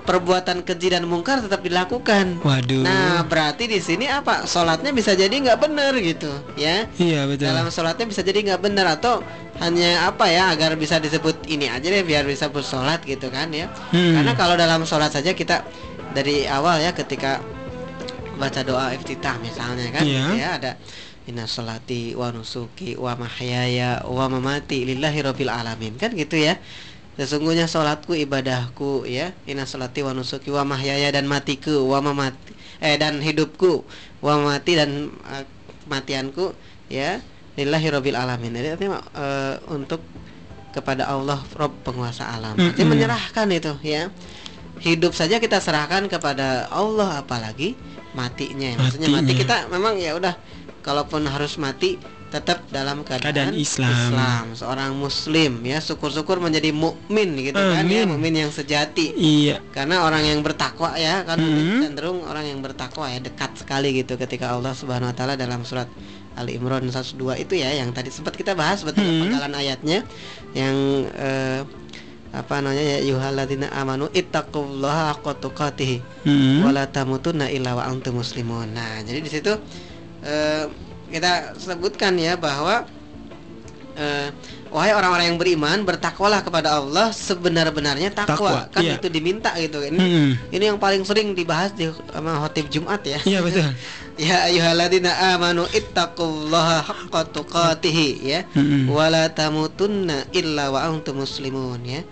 [0.00, 2.82] perbuatan keji dan mungkar tetap dilakukan Waduh.
[2.82, 7.46] nah berarti di sini apa sholatnya bisa jadi nggak benar gitu ya iya betul.
[7.46, 9.20] dalam sholatnya bisa jadi nggak benar atau
[9.58, 13.68] hanya apa ya agar bisa disebut ini aja deh biar bisa bersolat gitu kan ya
[13.92, 14.16] Hmm.
[14.16, 15.62] karena kalau dalam sholat saja kita
[16.10, 17.38] dari awal ya ketika
[18.36, 20.24] baca doa iftitah misalnya kan Iya.
[20.34, 20.72] ya ada
[21.28, 26.56] Inna sholati wa nusuki wa mahyaya wa mamati lillahi rabbil alamin kan gitu ya
[27.20, 32.96] sesungguhnya sholatku ibadahku ya Inna sholati wa nusuki wa mahyaya dan matiku wa mamati eh
[32.96, 33.84] dan hidupku
[34.24, 35.44] wa mati dan eh,
[35.84, 36.56] kematianku
[36.88, 37.20] ya
[37.60, 40.00] lillahi rabbil alamin jadi artinya eh, untuk
[40.72, 42.88] kepada Allah Rob penguasa alam Artinya Mm-mm.
[42.88, 44.08] menyerahkan itu ya
[44.80, 47.76] hidup saja kita serahkan kepada Allah apalagi
[48.12, 48.74] matinya.
[48.80, 49.40] Maksudnya mati Matinya.
[49.40, 50.34] kita memang ya udah
[50.80, 54.54] kalaupun harus mati tetap dalam keadaan, Keadaan Islam.
[54.54, 58.14] seorang muslim ya syukur-syukur menjadi mukmin gitu kan ya Amin.
[58.14, 59.58] mukmin yang sejati Iya.
[59.74, 61.82] karena orang yang bertakwa ya kan Mhm.
[61.82, 65.90] cenderung orang yang bertakwa ya dekat sekali gitu ketika Allah Subhanahu wa taala dalam surat
[66.38, 69.26] Ali Imran 102 itu ya yang tadi sempat kita bahas betul Mhm.
[69.26, 69.98] penggalan ayatnya
[70.54, 70.76] yang
[71.10, 71.66] eh,
[72.30, 76.60] apa namanya ya yuhaladina amanu ittaqullaha haqqa tuqatih Hmm.
[76.62, 78.76] wala tamutunna illa wa antum muslimun.
[78.76, 79.56] Nah, jadi di situ
[80.20, 80.68] eh,
[81.10, 82.84] kita sebutkan ya bahwa
[83.96, 84.28] eh,
[84.70, 88.34] wahai orang-orang yang beriman bertakwalah kepada Allah sebenar-benarnya takwa.
[88.34, 88.94] Takwa, Kan iya.
[88.96, 89.82] itu diminta gitu.
[89.82, 90.30] Ini Hmm.
[90.54, 93.18] ini yang paling sering dibahas di sama khotib Jumat ya.
[93.26, 93.66] Iya betul.
[94.30, 98.40] ya ayyuhalladzina amanu ittaqullaha haqqa tuqatih ya.
[98.54, 98.86] Hmm.
[98.88, 102.02] Wala tamutunna illa wa antum muslimun ya.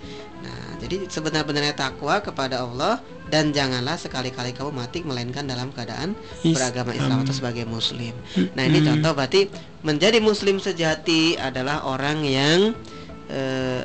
[0.42, 6.56] Nah, jadi sebenar-benarnya takwa kepada Allah dan janganlah sekali-kali kamu mati melainkan dalam keadaan Is-
[6.56, 8.16] beragama Islam atau sebagai muslim.
[8.56, 9.52] Nah, ini contoh berarti
[9.84, 12.72] menjadi muslim sejati adalah orang yang
[13.28, 13.84] eh,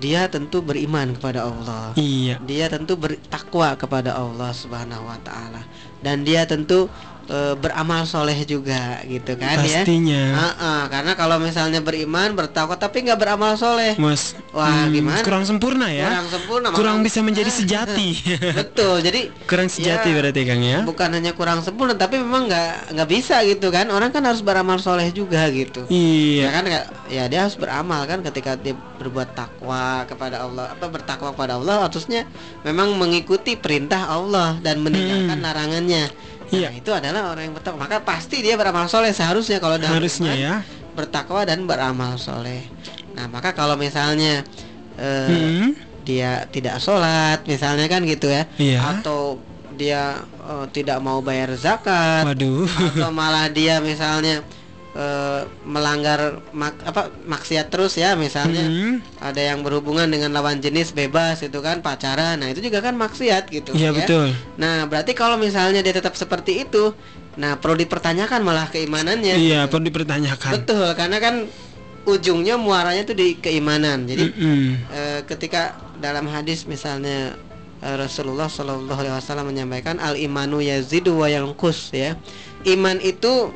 [0.00, 1.92] dia tentu beriman kepada Allah.
[1.94, 2.40] Iya.
[2.42, 5.62] Dia tentu bertakwa kepada Allah Subhanahu wa taala
[6.00, 6.88] dan dia tentu
[7.30, 9.86] eh, beramal soleh juga gitu kan ya.
[9.86, 10.22] Pastinya.
[10.58, 14.34] Ah, karena kalau misalnya beriman bertakwa tapi nggak beramal soleh, Mas.
[14.50, 15.22] Wah, hmm, gimana?
[15.22, 16.10] Kurang sempurna ya.
[16.10, 16.66] kurang sempurna.
[16.70, 18.08] Kurang makanya- bisa menjadi sejati.
[18.60, 20.82] Betul, jadi kurang sejati Ya, berarti Kang ya.
[20.82, 23.86] bukan hanya kurang sempurna tapi memang nggak nggak bisa gitu kan.
[23.88, 25.86] Orang kan harus beramal soleh juga gitu.
[25.86, 26.48] Ya Iya.
[26.50, 31.30] kan nggak- ya dia harus beramal kan ketika dia berbuat takwa kepada Allah apa bertakwa
[31.30, 32.26] kepada Allah harusnya
[32.60, 35.46] memang mengikuti perintah Allah dan meninggalkan Hmm.
[35.46, 36.04] larangannya.
[36.50, 36.68] Nah, Iya.
[36.74, 37.86] itu adalah orang yang bertakwa.
[37.86, 40.54] Maka pasti dia beramal soleh seharusnya kalau dalam Harusnya iman, ya.
[40.92, 42.66] bertakwa dan beramal soleh.
[43.14, 44.42] Nah maka kalau misalnya
[44.98, 45.72] eh, Hmm.
[46.02, 48.98] dia tidak sholat misalnya kan gitu ya, Iya.
[48.98, 49.38] atau
[49.72, 52.66] dia eh, tidak mau bayar zakat, Waduh.
[52.66, 54.42] atau malah dia misalnya
[54.90, 58.98] eh, melanggar mak- apa maksiat terus ya misalnya Hmm.
[59.22, 63.54] ada yang berhubungan dengan lawan jenis bebas itu kan pacaran, nah itu juga kan maksiat
[63.54, 63.70] gitu.
[63.74, 63.96] Iya ya.
[63.96, 64.26] betul.
[64.58, 66.90] Nah berarti kalau misalnya dia tetap seperti itu,
[67.38, 69.38] nah perlu dipertanyakan malah keimanannya.
[69.38, 70.52] Iya perlu dipertanyakan.
[70.58, 71.34] Betul, karena kan
[72.08, 74.10] ujungnya muaranya itu di keimanan.
[74.10, 74.62] Jadi Mm-mm.
[74.90, 77.38] eh, ketika dalam hadis misalnya
[77.78, 82.18] eh, Rasulullah Shallallahu Alaihi Wasallam menyampaikan al imanu yazidu wa yanqus ya.
[82.66, 83.54] Iman itu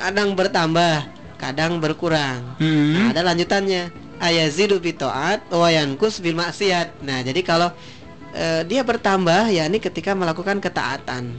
[0.00, 0.94] kadang bertambah,
[1.36, 2.56] kadang berkurang.
[2.56, 2.96] Mm-mm.
[2.96, 3.92] Nah, ada lanjutannya.
[4.16, 7.00] Ayazidu bi taat wa yanqus bil maksiat.
[7.00, 7.72] Nah, jadi kalau
[8.30, 11.32] eh, dia bertambah yakni ketika melakukan ketaatan.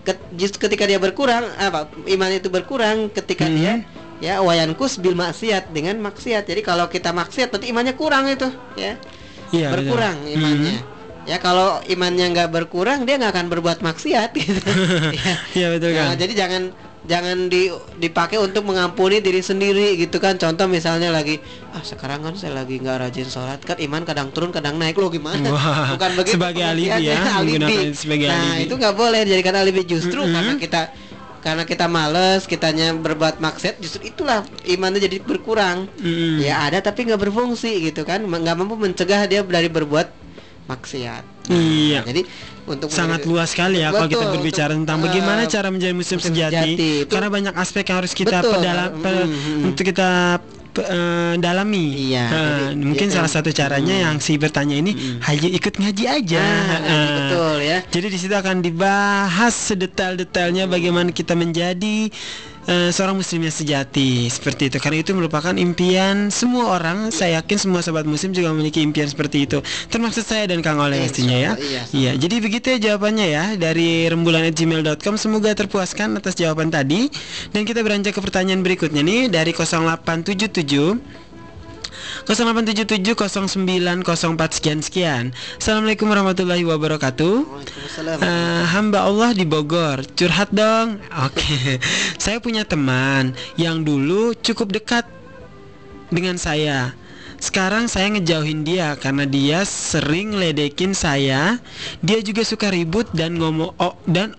[0.00, 3.54] Ket- just ketika dia berkurang apa iman itu berkurang ketika Mhm.
[3.54, 3.72] dia
[4.18, 6.46] ya wayankus bil maksiat dengan maksiat.
[6.46, 8.94] Jadi kalau kita maksiat berarti imannya kurang itu ya.
[9.50, 10.80] Iya berkurang imannya.
[11.26, 14.64] Ya kalau imannya nggak berkurang dia nggak akan berbuat maksiat gitu.
[15.18, 15.32] ya.
[15.52, 16.16] Iya betul Nah, kan.
[16.16, 16.62] jadi jangan
[17.08, 17.66] jangan di,
[17.96, 20.36] dipakai untuk mengampuni diri sendiri gitu kan.
[20.36, 21.40] Contoh misalnya lagi
[21.72, 25.08] ah sekarang kan saya lagi nggak rajin sholat kan iman kadang turun kadang naik lo
[25.08, 25.48] gimana?
[25.48, 26.36] Wah, Bukan begitu.
[26.36, 28.68] sebagai alibi ya, itu sebagai nah alibi.
[28.68, 30.34] itu nggak boleh dijadikan alibi justru Mm-mm.
[30.36, 30.82] karena kita
[31.38, 35.86] karena kita males, kitanya berbuat maksiat, justru itulah imannya jadi berkurang.
[35.96, 36.42] Mm-mm.
[36.42, 40.10] Ya ada tapi nggak berfungsi gitu kan, nggak mampu mencegah dia dari berbuat
[40.66, 41.24] maksiat.
[41.48, 42.00] Nah, Iya.
[42.04, 42.22] Jadi
[42.70, 45.92] untuk sangat menjadi- luas sekali ya kalau kita Betul, berbicara untuk, tentang bagaimana cara menjadi
[45.92, 46.88] muslim muslim sejati, sejati.
[47.00, 48.52] Itu- karena banyak aspek yang harus kita Betul.
[48.54, 49.66] pedalam pe- Hmm, hmm.
[49.66, 50.08] untuk kita
[50.78, 51.86] eh, dalami.
[52.06, 54.04] Iya, Eh, jadi mungkin dia salah satu caranya Hmm.
[54.04, 55.18] yang si bertanya ini Hmm.
[55.18, 56.38] haji ikut ngaji aja.
[56.38, 57.78] Nah, Eh, betul ya.
[57.84, 62.14] Jadi di situ akan dibahas sedetail-detailnya bagaimana kita menjadi
[62.68, 64.76] eh, seorang muslim yang sejati seperti itu.
[64.78, 67.08] Karena itu merupakan impian semua orang.
[67.08, 69.58] Saya yakin semua sobat muslim juga memiliki impian seperti itu.
[69.88, 71.52] Termasuk saya dan Kang Oleh Insya pastinya ya.
[71.56, 71.82] Iya.
[71.88, 75.14] Iya, jadi begitu ya jawabannya ya dari rembulan@gmail.com.
[75.16, 77.08] Semoga terpuaskan atas jawaban tadi.
[77.50, 81.18] Dan kita beranjak ke pertanyaan berikutnya nih dari 0877
[82.26, 85.24] 0877 0904 sekian sekian.
[85.60, 87.46] Assalamualaikum warahmatullahi wabarakatuh.
[88.18, 90.98] Eh, hamba Allah di Bogor curhat dong.
[91.22, 91.78] Oke,
[92.22, 95.06] saya punya teman yang dulu cukup dekat
[96.10, 96.96] dengan saya.
[97.38, 101.62] Sekarang saya ngejauhin dia karena dia sering ledekin saya.
[102.02, 104.34] Dia juga suka ribut dan ngomong oh, dan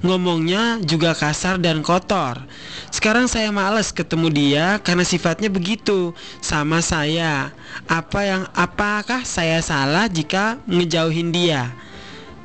[0.00, 2.40] ngomongnya juga kasar dan kotor.
[2.88, 7.52] Sekarang saya males ketemu dia karena sifatnya begitu sama saya.
[7.84, 11.68] Apa yang apakah saya salah jika ngejauhin dia?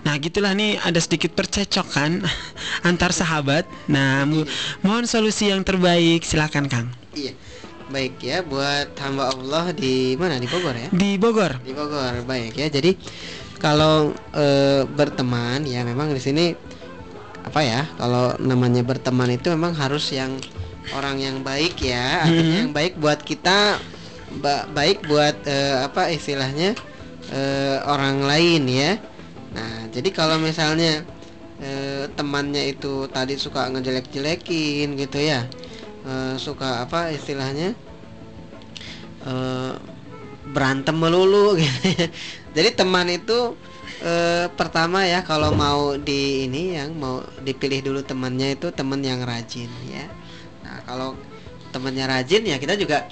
[0.03, 2.23] Nah gitulah nih ada sedikit percecokan
[2.87, 3.63] antar sahabat.
[3.87, 4.47] Nah mo-
[4.83, 7.31] mohon solusi yang terbaik silakan Kang Iya.
[7.87, 10.91] Baik ya buat hamba Allah di mana di Bogor ya?
[10.91, 11.55] di Bogor.
[11.63, 12.19] Di Bogor.
[12.27, 12.67] Baik ya.
[12.67, 12.99] Jadi
[13.57, 16.51] kalau eh, berteman ya memang di sini
[17.47, 20.35] apa ya kalau namanya berteman itu memang harus yang
[20.91, 22.61] orang yang baik ya artinya Mhm.
[22.61, 23.79] yang baik buat kita
[24.43, 26.75] ba- baik buat eh, apa istilahnya
[27.31, 28.91] eh, orang lain ya
[29.51, 31.07] nah jadi kalau misalnya
[31.57, 35.47] eh, temannya itu tadi suka ngejelek-jelekin gitu ya
[36.03, 37.71] eh, suka apa istilahnya
[39.23, 39.73] eh,
[40.47, 42.07] berantem melulu gitu ya.
[42.51, 43.55] jadi teman itu
[44.01, 49.21] eh, pertama ya kalau mau di ini yang mau dipilih dulu temannya itu teman yang
[49.25, 50.05] rajin ya.
[50.65, 51.17] Nah kalau
[51.73, 53.05] temannya rajin ya kita juga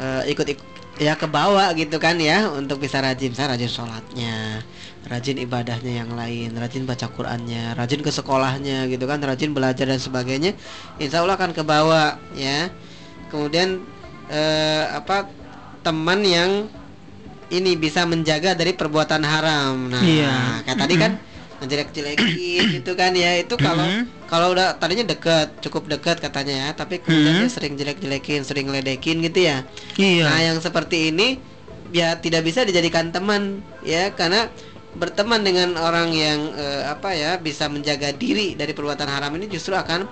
[0.00, 3.34] eh, ikut ikut ya ke bawah gitu kan ya untuk bisa rajin.
[3.36, 4.64] Saya rajin sholatnya
[5.04, 10.00] rajin ibadahnya yang lain rajin baca Qurannya rajin ke sekolahnya gitu kan rajin belajar dan
[10.00, 10.56] sebagainya
[10.96, 12.72] insya Allah akan ke bawah ya.
[13.28, 13.84] Kemudian
[14.30, 15.28] eh, apa
[15.84, 16.70] teman yang
[17.54, 20.66] ini bisa menjaga dari perbuatan haram nah Iya.
[20.66, 21.12] kayak tadi kan
[21.54, 23.86] ngejelek-jelekin gitu kan ya itu kalau
[24.26, 29.22] kalau udah tadinya deket cukup deket katanya ya tapi kemudian dia sering jelek-jelekin sering ledekin
[29.22, 29.62] gitu ya
[29.94, 30.26] Iya.
[30.26, 31.38] Nah, yang seperti ini
[31.90, 34.50] ya tidak bisa dijadikan teman ya karena
[34.94, 39.74] berteman dengan orang yang eh, apa ya bisa menjaga diri dari perbuatan haram ini justru
[39.74, 40.06] akan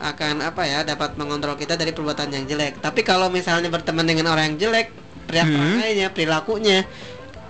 [0.00, 2.80] akan apa ya dapat mengontrol kita dari perbuatan yang jelek.
[2.80, 4.88] Tapi kalau misalnya berteman dengan orang yang jelek,
[5.32, 6.78] perilakunya, perilakunya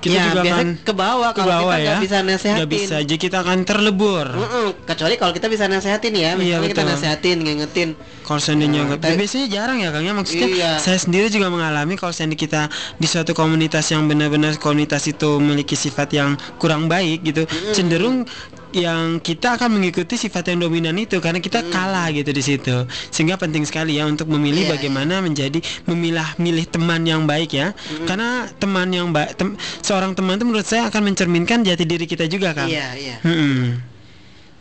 [0.01, 2.01] Kita ya, juga biasanya akan ke bawah kalau kita nggak ya.
[2.01, 2.57] bisa nasehatin.
[2.57, 4.27] Nggak bisa aja kita akan terlebur.
[4.33, 6.93] Mm-mm, kecuali kalau kita bisa nasehatin ya, Iya, misalnya kita betul.
[6.97, 7.89] nasehatin, ngingetin.
[8.25, 10.71] Kalau seandainya nggak- tapi- biasanya jarang ya Kang ya maksudnya Iya.
[10.79, 12.63] saya sendiri juga mengalami kalau seandainya kita
[12.97, 18.25] di suatu komunitas yang benar-benar komunitas itu memiliki sifat yang kurang baik gitu cenderung
[18.73, 22.77] yang kita akan mengikuti sifat yang dominan itu karena kita kalah gitu di situ
[23.09, 27.75] sehingga penting sekali ya untuk memilih Iya, bagaimana menjadi memilah milih teman yang baik ya
[28.05, 32.25] karena teman yang baik tem- seorang teman itu menurut saya akan mencerminkan jati diri kita
[32.25, 33.17] juga kan Iya, iya.
[33.21, 33.83] Mm-mm.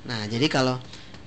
[0.05, 0.81] Nah, jadi kalau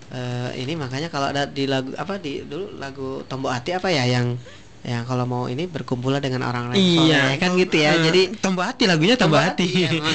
[0.09, 4.03] eh, ini makanya kalau ada di lagu apa di dulu lagu Tombo Hati apa ya
[4.05, 4.35] yang
[4.83, 7.95] yang kalau mau ini berkumpullah dengan orang lain Iya, kan gitu ya.
[7.95, 9.63] Eh, jadi tombol hati lagunya tombol hati.
[9.63, 10.11] iya, emang.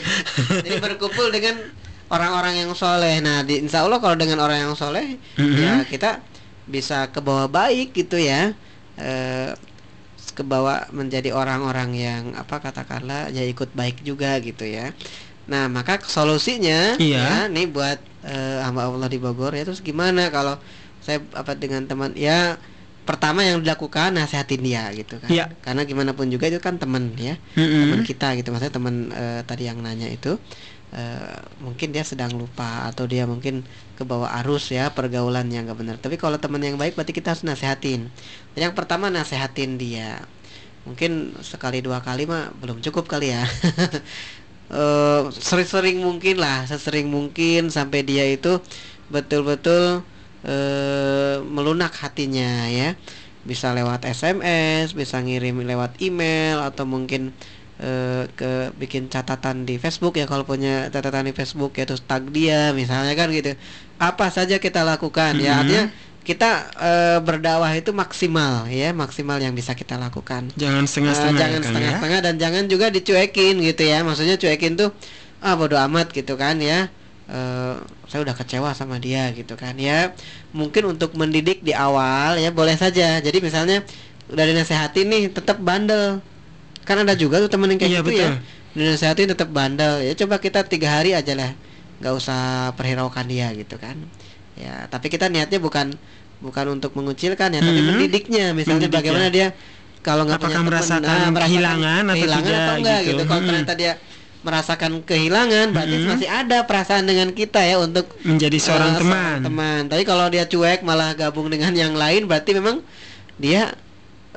[0.64, 1.60] jadi berkumpul dengan
[2.08, 3.20] orang-orang yang soleh.
[3.20, 5.56] Nah, di, insya Allah kalau dengan orang yang soleh, Mhm.
[5.56, 6.20] ya kita
[6.64, 8.52] bisa ke bawah baik gitu ya.
[8.96, 9.52] Eh,
[10.34, 14.94] ke bawah menjadi orang-orang yang apa katakanlah ya ikut baik juga gitu ya.
[15.48, 17.18] Nah, maka solusinya Iya.
[17.18, 20.58] ya nih buat eh, hamba Allah di Bogor ya terus gimana kalau
[21.00, 22.58] saya apa dengan teman ya
[23.06, 25.30] pertama yang dilakukan nasihatin dia gitu kan.
[25.32, 25.48] Iya.
[25.64, 27.82] Karena gimana pun juga itu kan teman ya Mm-mm.
[27.88, 30.36] teman kita gitu maksudnya teman eh, tadi yang nanya itu
[30.94, 33.64] eh, mungkin dia sedang lupa atau dia mungkin
[33.98, 35.96] ke bawah arus ya pergaulan yang gak benar.
[36.00, 38.08] Tapi kalau teman yang baik berarti kita harus nasehatin.
[38.56, 40.24] Yang pertama nasehatin dia.
[40.88, 43.44] Mungkin sekali dua kali mah belum cukup kali ya.
[44.68, 48.60] Eh, sering-sering mungkin lah sesering mungkin sampai dia itu
[49.08, 50.04] betul-betul
[50.44, 52.92] eh, melunak hatinya ya.
[53.48, 57.32] Bisa lewat SMS bisa ngirim lewat email atau mungkin
[57.78, 62.26] eh, ke bikin catatan di Facebook ya kalau punya catatan di Facebook ya terus tag
[62.34, 63.54] dia misalnya kan gitu.
[63.98, 65.58] Apa saja kita lakukan ya.
[65.58, 65.60] Mhm.
[65.62, 65.84] artinya
[66.26, 68.90] kita eh, berdakwah itu maksimal ya.
[68.92, 70.50] Maksimal yang bisa kita lakukan.
[70.58, 71.68] Jangan setengah-setengah ya, jangan Kang, ya.
[71.70, 73.98] setengah-setengah dan jangan juga dicuekin gitu ya.
[74.02, 74.90] Maksudnya cuekin tuh
[75.38, 76.90] ah bodo amat gitu kan ya.
[77.28, 77.74] Eh,
[78.08, 80.12] saya udah kecewa sama dia gitu kan ya.
[80.56, 83.20] Mungkin untuk mendidik di awal ya boleh saja.
[83.22, 83.84] Jadi misalnya
[84.28, 86.20] udah dinasehatin nih tetap bandel
[86.88, 88.24] kan ada juga tuh temen yang kayak Iya, gitu betul.
[88.24, 88.30] ya
[88.72, 91.52] dinasehatin tetap bandel ya coba kita tiga hari aja lah
[92.00, 93.96] nggak usah perhiraukan dia gitu kan
[94.56, 95.92] ya tapi kita niatnya bukan
[96.38, 97.88] bukan untuk mengucilkan ya tapi Mhm.
[97.92, 99.34] mendidiknya misalnya Mendidik, bagaimana ya.
[99.34, 99.48] dia
[100.00, 103.10] kalau nggak punya teman, merasakan nah, kehilangan atau kehilangan tidak, atau enggak gitu.
[103.10, 103.48] gitu, kalau Mhm.
[103.50, 103.92] ternyata dia
[104.38, 106.06] merasakan kehilangan berarti Mhm.
[106.06, 109.36] masih ada perasaan dengan kita ya untuk menjadi seorang eh, teman.
[109.42, 112.78] teman tapi kalau dia cuek malah gabung dengan yang lain berarti memang
[113.34, 113.74] dia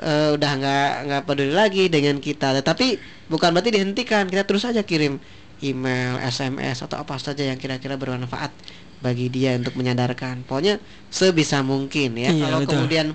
[0.02, 4.82] eh, udah nggak nggak peduli lagi dengan kita tetapi bukan berarti dihentikan kita terus saja
[4.82, 5.22] kirim
[5.58, 8.50] email SMS atau apa saja yang kira-kira bermanfaat
[8.98, 10.78] bagi dia untuk menyadarkan pokoknya
[11.08, 12.70] sebisa mungkin ya Iya, kalau betul.
[12.76, 13.06] kemudian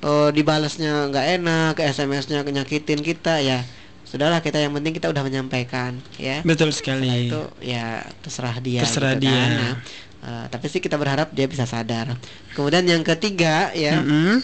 [0.00, 3.60] eh, dibalasnya nggak enak ke SMS-nya nyakitin kita ya
[4.04, 7.30] sudahlah kita yang penting kita udah menyampaikan ya Betul sekali.
[7.30, 9.38] itu ya terserah dia Terserah gitu dia.
[9.38, 9.50] kan.
[9.54, 9.74] Nah,
[10.20, 12.16] eh, tapi sih kita berharap dia bisa sadar
[12.52, 14.40] kemudian yang ketiga ya Mm-mm.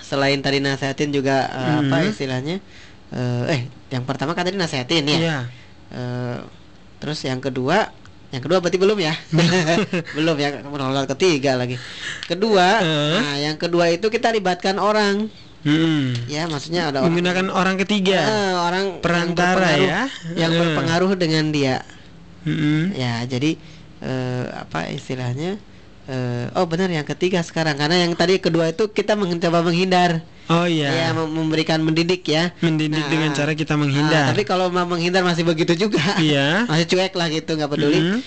[0.00, 2.10] Selain tadi nasehatin juga eh, apa Mhm.
[2.10, 2.56] istilahnya
[3.10, 5.38] eh, eh yang pertama kan tadi nasehatin ya Iya.
[5.88, 6.38] Eh,
[6.98, 7.92] terus yang kedua
[8.34, 9.14] yang kedua berarti belum ya
[10.18, 11.78] belum ya menolak ketiga lagi
[12.24, 13.16] kedua Eh.
[13.16, 15.30] nah yang kedua itu kita libatkan orang
[15.62, 16.26] Mm-mm.
[16.26, 18.18] ya maksudnya ada orang Menggunakan orang ketiga.
[18.22, 20.02] Eh, orang Perantara yang ya.
[20.46, 20.58] yang Eh.
[20.58, 21.82] berpengaruh dengan dia
[22.42, 22.94] Mm-mm.
[22.94, 23.58] ya jadi
[23.98, 25.58] eh, apa istilahnya
[26.06, 30.62] eh, oh benar yang ketiga sekarang karena yang tadi kedua itu kita mencoba menghindar Oh
[30.62, 30.86] iya.
[30.86, 34.30] ya mem- memberikan mendidik ya Mendidik Nah, dengan cara kita menghindar.
[34.30, 36.62] tapi kalau mau menghindar masih begitu juga Iya.
[36.70, 38.20] masih cuek lah gitu nggak peduli Mm.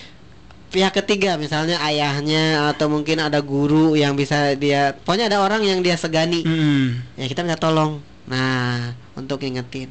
[0.70, 5.80] pihak ketiga misalnya ayahnya atau mungkin ada guru yang bisa dia pokoknya ada orang yang
[5.80, 7.16] dia segani Mm-mm.
[7.16, 9.90] ya kita minta tolong nah untuk ingetin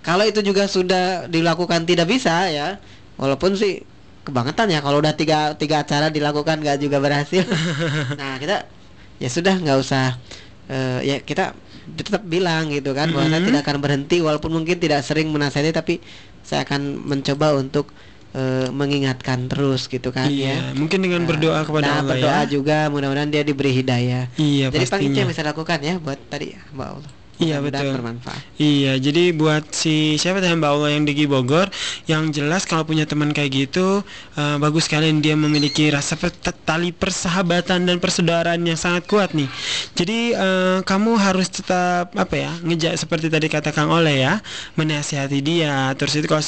[0.00, 2.80] kalau itu juga sudah dilakukan tidak bisa ya
[3.14, 3.84] walaupun sih
[4.28, 7.42] kebangetan ya kalau udah tiga tiga acara dilakukan nggak juga berhasil
[8.20, 8.68] nah kita
[9.16, 10.20] ya sudah nggak usah
[10.66, 11.56] eh, ya kita
[11.90, 13.48] tetap bilang gitu kan bahwa saya Mhm.
[13.48, 16.04] tidak akan berhenti walaupun mungkin tidak sering menasihati tapi
[16.40, 17.88] saya akan mencoba untuk
[18.30, 22.44] eh, mengingatkan terus gitu kan Iya, ya mungkin dengan berdoa kepada nah, Allah berdoa ya.
[22.46, 25.16] juga mudah-mudahan dia diberi hidayah Iya, jadi pastinya.
[25.16, 27.12] yang bisa lakukan ya buat tadi Mbak Allah.
[27.38, 27.94] Iya, betul.
[27.94, 28.42] bermanfaat.
[28.58, 31.70] Iya, jadi buat si siapa tadi Mbak Allah yang di Bogor,
[32.10, 34.02] yang jelas kalau punya teman kayak gitu,
[34.34, 36.34] eh, bagus kalian dia memiliki rasa per-
[36.66, 39.46] tali persahabatan dan persaudaraan yang sangat kuat nih.
[39.94, 44.42] Jadi eh, kamu harus tetap apa ya, ngejak seperti tadi kata Kang Oleh ya,
[44.74, 45.94] menasihati dia.
[45.94, 46.42] Terus itu kalau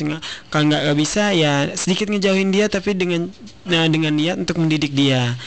[0.51, 3.31] kalau nggak nggak bisa ya sedikit ngejauhin dia, tapi dengan
[3.63, 5.39] nah, dengan niat untuk mendidik dia.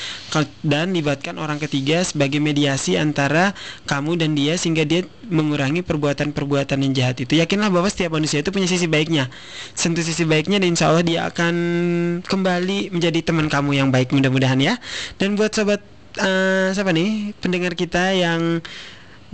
[0.66, 3.54] Dan libatkan orang ketiga sebagai mediasi antara
[3.86, 7.42] kamu dan dia sehingga dia mengurangi perbuatan-perbuatan yang jahat itu.
[7.42, 9.28] Yakinlah bahwa setiap manusia itu punya sisi baiknya.
[9.74, 11.56] Sentuh sisi baiknya dan insya Allah dia akan
[12.24, 14.78] kembali menjadi teman kamu yang baik mudah-mudahan ya.
[15.18, 15.82] Dan buat sobat
[16.22, 18.62] eh, siapa nih pendengar kita yang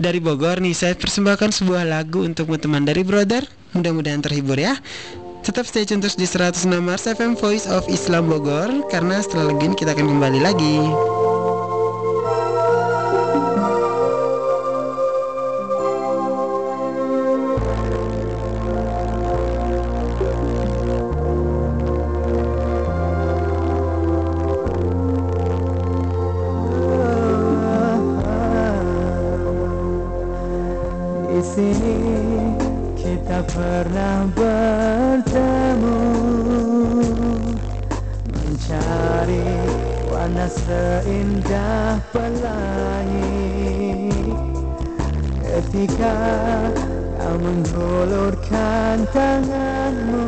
[0.00, 3.44] dari Bogor nih saya persembahkan sebuah lagu untuk teman dari Brother.
[3.76, 4.80] Mudah-mudahan terhibur ya.
[5.40, 9.72] Tetap stay tune terus di 106 Mars FM Voice of Islam Bogor karena setelah lagi
[9.72, 10.76] ini kita akan kembali lagi.
[42.08, 43.36] Pelangi
[45.44, 46.16] Ketika
[47.20, 50.26] kau menghulurkan tanganmu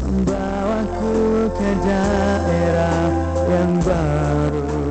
[0.00, 3.08] Membawaku ke daerah
[3.50, 4.84] yang baru.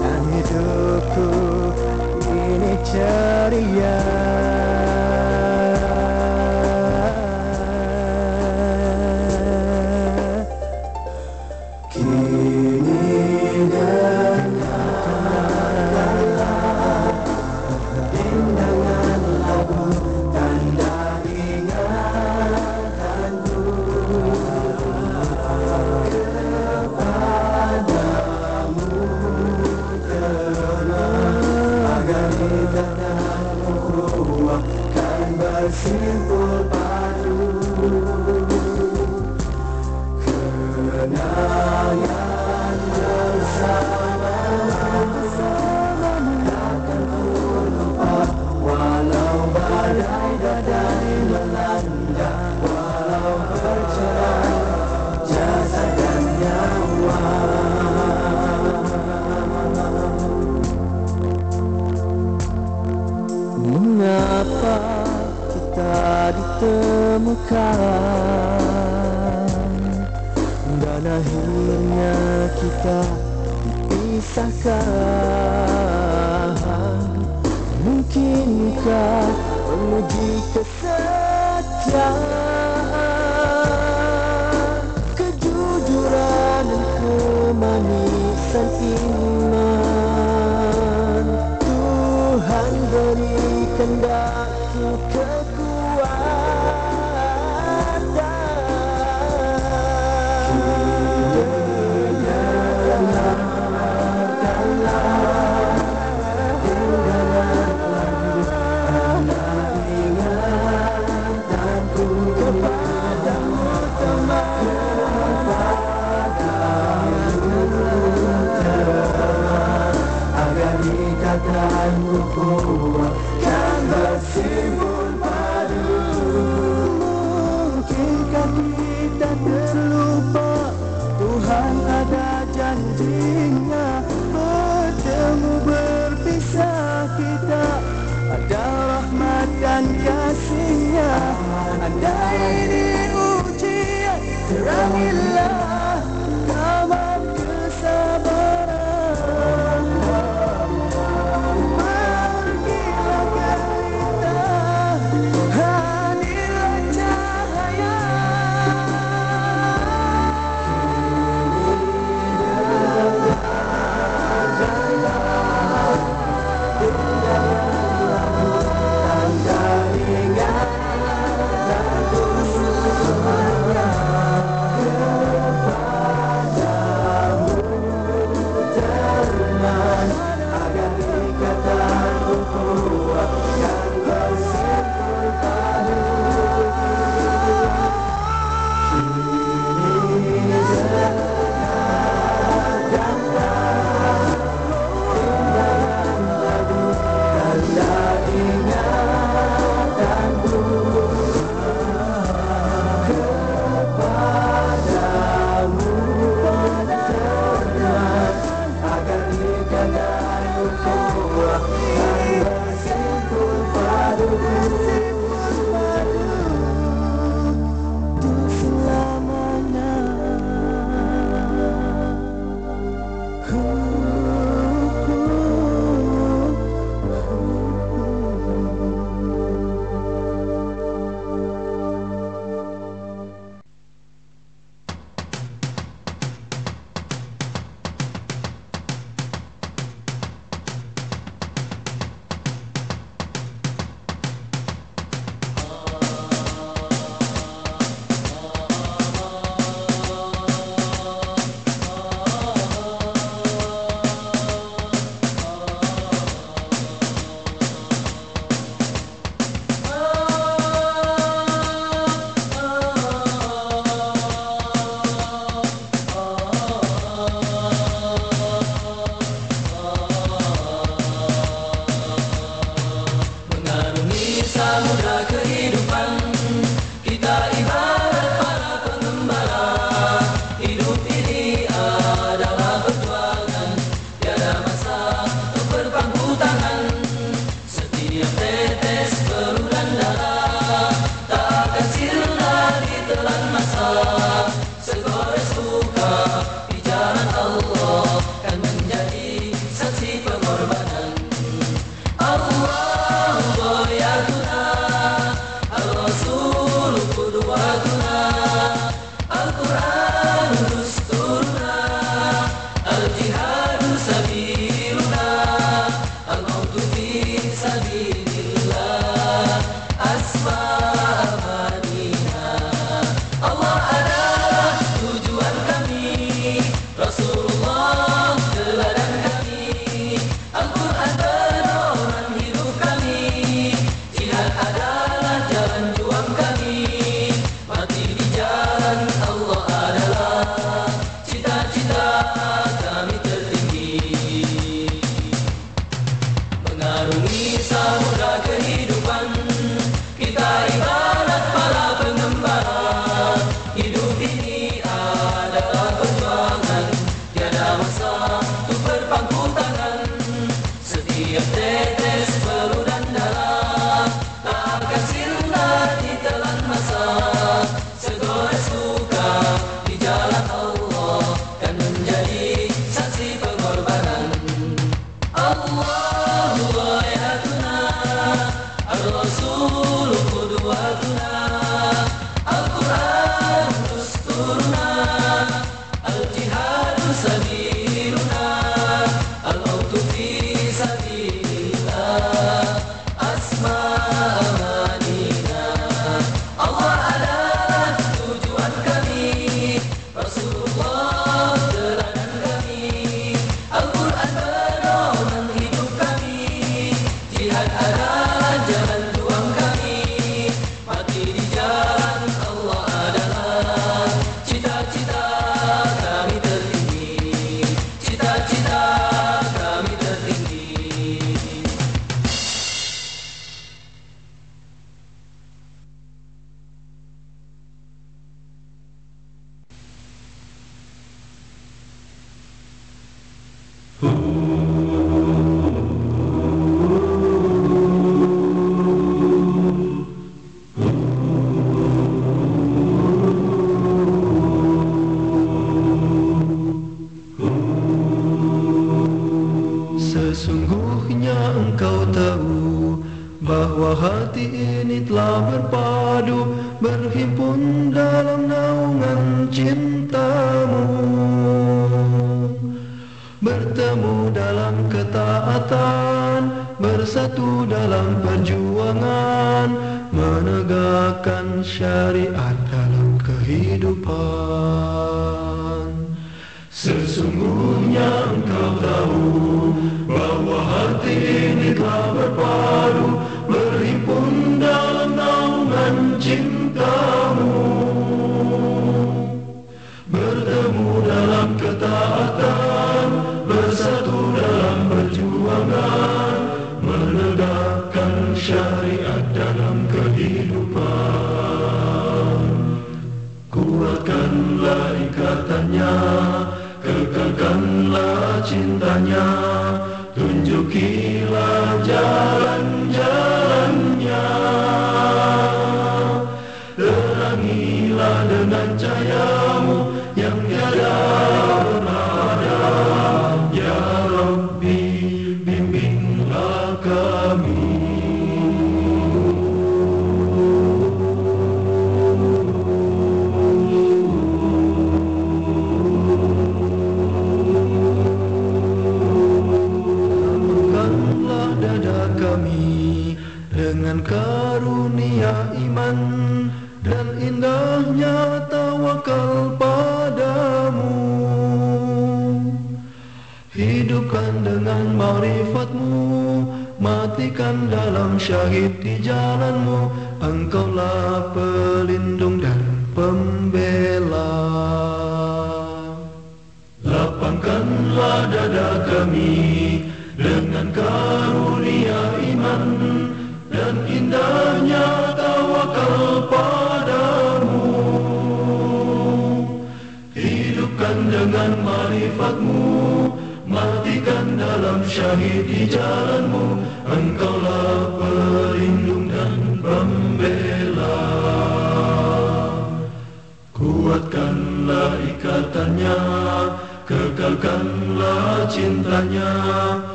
[0.00, 1.30] Dan hidupku
[2.26, 4.29] ini ceria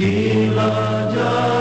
[0.00, 1.59] Kilajar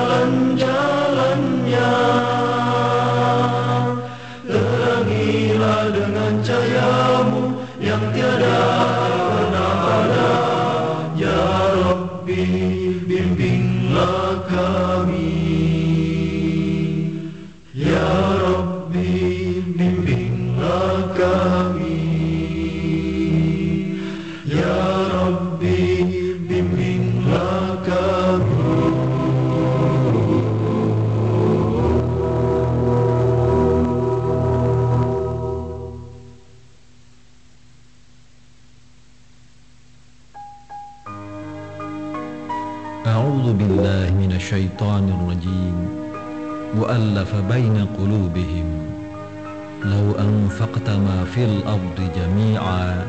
[51.35, 53.05] في الأرض جميعا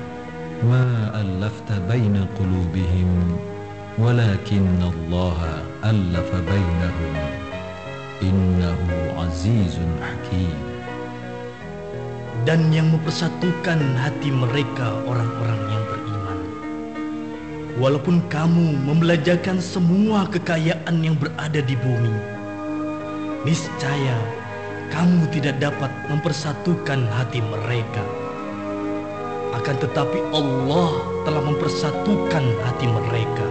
[0.69, 3.39] ما ألفت بين قلوبهم
[3.99, 5.39] ولكن الله
[5.85, 7.15] ألف بينهم
[8.23, 8.81] إنه
[9.19, 10.59] عزيز حكيم
[12.49, 16.41] dan yang mempersatukan hati mereka orang-orang yang beriman.
[17.77, 22.17] Walaupun kamu membelajarkan semua kekayaan yang berada di bumi,
[23.45, 24.40] niscaya
[24.91, 28.03] kamu tidak dapat mempersatukan hati mereka.
[29.55, 30.91] Akan tetapi Allah
[31.27, 33.47] telah mempersatukan hati mereka.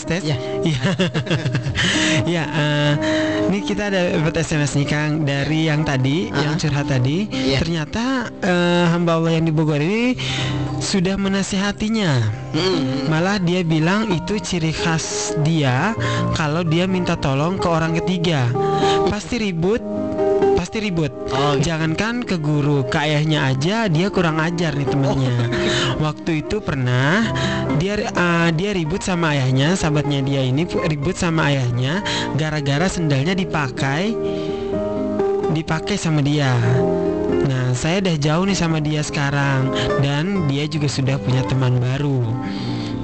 [0.09, 0.25] Tes.
[0.25, 0.37] Ya.
[0.65, 0.81] Iya.
[2.25, 2.93] ya, eh,
[3.53, 6.49] ini kita ada dapat SMS nih Kang dari yang tadi, Ah.
[6.49, 7.29] yang curhat tadi.
[7.29, 7.61] Iya.
[7.61, 10.17] Ternyata eh, hamba Allah yang di Bogor ini
[10.81, 12.13] sudah menasihatinya.
[12.57, 13.13] Mm-mm.
[13.13, 15.93] Malah dia bilang itu ciri khas dia
[16.33, 18.49] kalau dia minta tolong ke orang ketiga.
[19.09, 19.81] Pasti ribut,
[20.79, 21.13] pasti ribut.
[21.35, 21.67] Oh, gitu.
[21.67, 25.37] Jangankan ke guru, ke ayahnya aja dia kurang ajar nih temennya.
[26.07, 27.27] Waktu itu pernah
[27.83, 32.07] dia eh, dia ribut sama ayahnya, sahabatnya dia ini ribut sama ayahnya
[32.39, 34.15] gara-gara sendalnya dipakai
[35.51, 36.55] dipakai sama dia.
[37.49, 42.23] Nah, saya udah jauh nih sama dia sekarang dan dia juga sudah punya teman baru.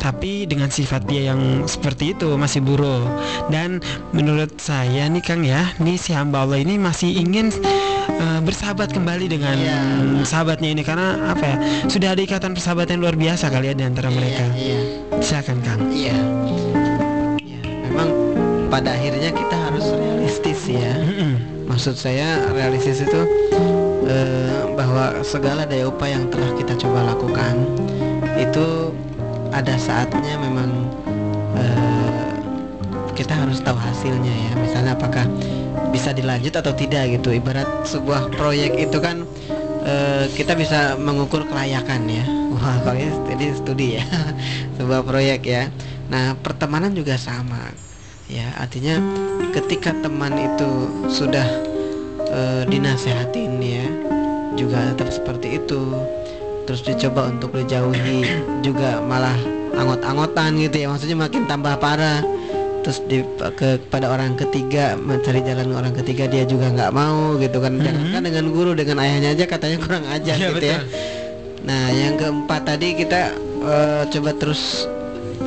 [0.05, 3.09] Tapi dengan sifat dia yang seperti itu masih buruk
[3.49, 3.81] Dan
[4.13, 7.49] menurut saya nih Kang ya Nih si hamba Allah ini masih ingin
[8.13, 9.79] eh, bersahabat kembali dengan Iya.
[10.29, 11.57] sahabatnya ini Karena apa ya
[11.89, 14.79] Sudah ada ikatan persahabatan luar biasa kali ya di antara mereka Iya,
[15.25, 16.13] Silakan Kang iya.
[17.41, 18.09] Iya, memang
[18.69, 20.99] pada akhirnya kita harus realistis ya.
[21.65, 23.21] Maksud saya realistis itu
[24.05, 27.55] eh, bahwa segala daya upaya yang telah kita coba lakukan
[28.35, 28.91] itu
[29.55, 30.91] ada saatnya memang
[31.55, 32.35] eh,
[33.15, 34.53] kita harus tahu hasilnya ya.
[34.59, 35.25] Misalnya apakah
[35.95, 37.31] bisa dilanjut atau tidak gitu.
[37.31, 39.23] Ibarat sebuah proyek itu kan
[39.87, 42.27] eh, kita bisa mengukur kelayakan ya.
[42.59, 44.05] Wah, kalau ini studi ya.
[44.77, 45.71] sebuah proyek ya.
[46.11, 47.71] Nah, pertemanan juga sama.
[48.27, 48.99] Ya, artinya
[49.55, 50.71] ketika teman itu
[51.07, 51.47] sudah
[52.27, 53.87] eh, dinasehatin ya,
[54.59, 55.83] juga tetap seperti itu.
[56.65, 58.25] Terus dicoba untuk dijauhi
[58.65, 59.37] juga malah
[59.77, 60.87] angot-angotan gitu ya.
[60.89, 62.25] Maksudnya makin tambah parah.
[62.85, 63.25] Terus di
[63.57, 67.81] ke kepada orang ketiga mencari jalan orang ketiga dia juga nggak mau gitu kan.
[67.81, 70.79] Jangankan dengan guru dengan ayahnya aja katanya kurang ajar Iya, gitu ya.
[70.85, 70.89] betul.
[71.65, 73.33] Nah, yang keempat tadi kita
[73.65, 74.85] eh, coba terus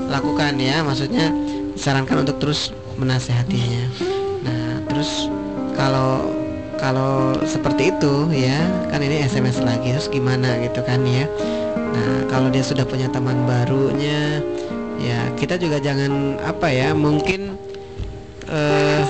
[0.09, 1.30] lakukan ya, maksudnya
[1.78, 3.86] disarankan untuk terus menasehatinya.
[4.41, 5.30] Nah, terus
[5.78, 6.26] kalau
[6.78, 8.62] kalau seperti itu ya,
[8.94, 11.26] kan ini SMS lagi terus gimana gitu kan ya.
[11.78, 14.42] Nah, kalau dia sudah punya teman barunya
[14.98, 17.58] ya kita juga jangan apa ya, mungkin
[18.48, 19.04] eh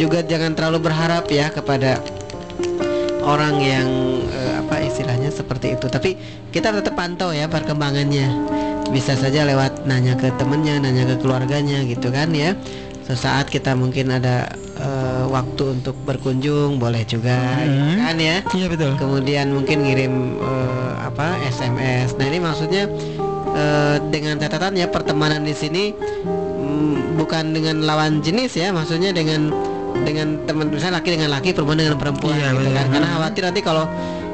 [0.00, 2.00] juga jangan terlalu berharap ya kepada
[3.22, 3.88] orang yang
[4.28, 5.86] eh, apa istilahnya seperti itu.
[5.88, 6.16] Tapi
[6.50, 8.28] kita tetap pantau ya perkembangannya.
[8.92, 12.52] Bisa saja lewat nanya ke temennya nanya ke keluarganya gitu kan ya.
[13.08, 17.96] Sesaat kita mungkin ada eh, waktu untuk berkunjung boleh juga gitu Hmm.
[18.02, 22.84] kan ya Iya betul kemudian mungkin ngirim eh, apa SMS nah ini maksudnya
[23.52, 29.54] eh, dengan catatan ya pertemanan di sini mm, bukan dengan lawan jenis ya maksudnya dengan
[30.02, 32.74] dengan teman misalnya laki dengan laki perempuan dengan perempuan Iya, gitu betul.
[32.74, 33.14] kan karena Hmm.
[33.14, 33.84] khawatir nanti kalau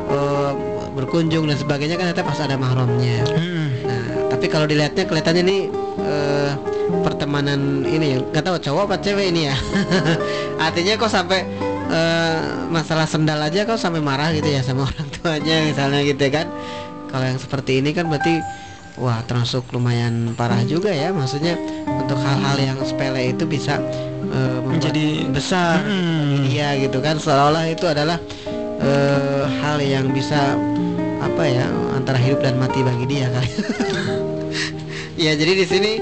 [0.08, 0.50] eh,
[0.90, 3.66] berkunjung dan sebagainya kan tetap pas ada mahramnya Mm-mm.
[3.84, 5.60] nah tapi kalau dilihatnya kelihatannya nih
[6.00, 6.27] eh,
[7.38, 8.18] pertemanan ini ya.
[8.20, 9.56] Nggak tahu cowok apa cewek ini ya.
[10.66, 11.40] Artinya kok sampai
[11.88, 16.32] eh, masalah sendal aja kok sampai marah gitu ya sama orang tuanya misalnya gitu ya
[16.42, 16.46] kan.
[17.08, 18.42] Kalau yang seperti ini kan berarti
[18.98, 21.14] wah termasuk lumayan parah juga ya.
[21.14, 21.54] Maksudnya
[21.86, 25.78] untuk hal-hal yang sepele itu bisa membuat Menjadi- besar.
[25.86, 26.50] Mm.
[26.50, 27.22] iya gitu kan.
[27.22, 28.18] Seolah-olah itu adalah
[28.82, 30.58] eh, hal yang bisa
[31.18, 33.50] apa ya antara hidup dan mati bagi dia kali
[35.26, 35.92] ya jadi di sini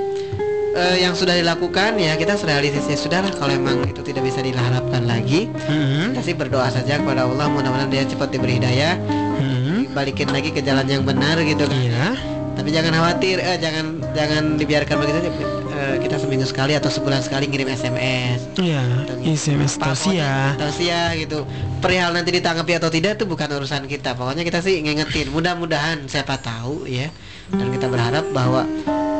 [0.77, 5.03] eh, yang sudah dilakukan ya kita realistis ya sudahlah kalau emang itu tidak bisa diharapkan
[5.03, 6.12] lagi Hmm.
[6.12, 8.95] kita sih berdoa saja kepada Allah mudah-mudahan dia cepat diberi hidayah
[9.35, 9.89] Hmm.
[9.91, 12.07] balikin lagi ke jalan yang benar gitu kan Iya.
[12.53, 15.31] tapi jangan khawatir eh, jangan jangan dibiarkan begitu saja
[15.77, 18.81] Eh, kita seminggu sekali atau sebulan sekali ngirim SMS Iya.
[19.22, 20.57] SMS Pak, tausiah.
[20.57, 21.45] tausiah gitu
[21.79, 26.41] perihal nanti ditanggapi atau tidak itu bukan urusan kita pokoknya kita sih ngingetin mudah-mudahan siapa
[26.41, 27.12] tahu ya
[27.51, 28.64] dan kita berharap bahwa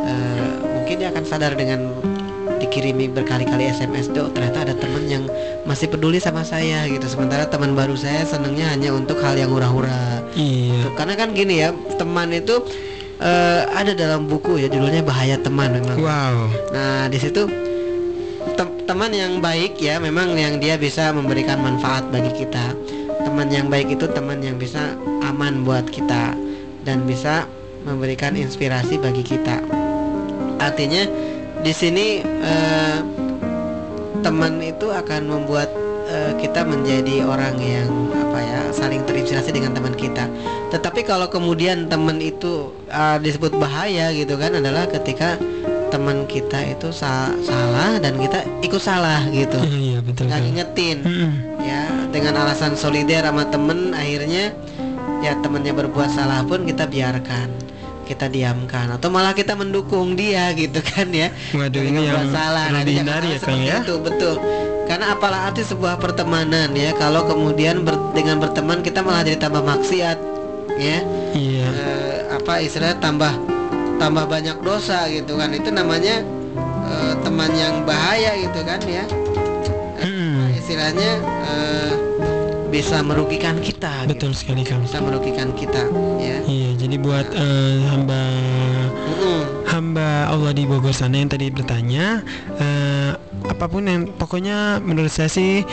[0.03, 0.49] eh,
[0.87, 1.99] mungkin dia akan sadar dengan
[2.63, 5.27] dikirimi berkali-kali SMS tuh ternyata ada teman yang
[5.67, 10.23] masih peduli sama saya gitu sementara teman baru saya senangnya hanya untuk hal yang hura-hura
[10.39, 10.87] Iya.
[10.87, 12.63] Tuh, karena kan gini ya teman itu
[13.19, 16.55] eh, ada dalam buku ya judulnya bahaya teman memang Wow.
[16.71, 17.51] Nah, di situ
[18.55, 22.79] tem- teman yang baik ya memang yang dia bisa memberikan manfaat bagi kita.
[23.27, 24.95] Teman yang baik itu teman yang bisa
[25.27, 26.39] aman buat kita
[26.87, 27.51] dan bisa
[27.83, 29.76] memberikan inspirasi bagi kita.
[30.59, 31.03] Artinya
[31.61, 32.99] di sini eh,
[34.21, 35.69] teman itu akan membuat
[36.09, 40.27] eh, kita menjadi orang yang apa ya saling terinspirasi dengan teman kita.
[40.73, 45.37] Tetapi kalau kemudian teman itu eh, disebut bahaya gitu kan adalah ketika
[45.87, 49.59] teman kita itu sa- salah dan kita ikut salah gitu.
[49.87, 50.27] Iya betul.
[50.27, 50.99] Nggak ngingetin
[51.63, 54.51] ya dengan alasan solider sama temen akhirnya
[55.23, 57.49] ya temennya berbuat salah pun kita biarkan
[58.07, 61.35] kita diamkan atau malah kita mendukung dia gitu kan ya.
[61.51, 63.83] Waduh, ini yang salah Nah, dihindari ya, Kang, ya?
[63.83, 64.39] itu betul.
[64.87, 66.95] Karena apalah arti sebuah pertemanan ya.
[66.95, 70.19] Kalau kemudian ber- dengan berteman kita malah jadi tambah maksiat
[70.79, 70.99] ya.
[71.35, 71.67] Iya.
[71.67, 73.35] Eh, apa istilahnya tambah
[73.99, 75.51] tambah banyak dosa gitu kan.
[75.51, 76.23] Itu namanya
[76.87, 79.03] eh, teman yang bahaya gitu kan ya.
[79.97, 80.55] Mm-mm.
[80.55, 81.93] istilahnya eh,
[82.77, 84.11] bisa merugikan kita gitu.
[84.13, 84.85] Betul sekali Kang.
[84.85, 85.89] bisa merugikan kita
[86.21, 88.21] ya Iya, jadi buat eh, hamba
[89.09, 89.41] Mm-mm.
[89.65, 92.21] hamba Allah di Bogor sana yang tadi bertanya
[92.61, 93.11] eh,
[93.49, 95.65] apa pun yang pokoknya menurut saya sih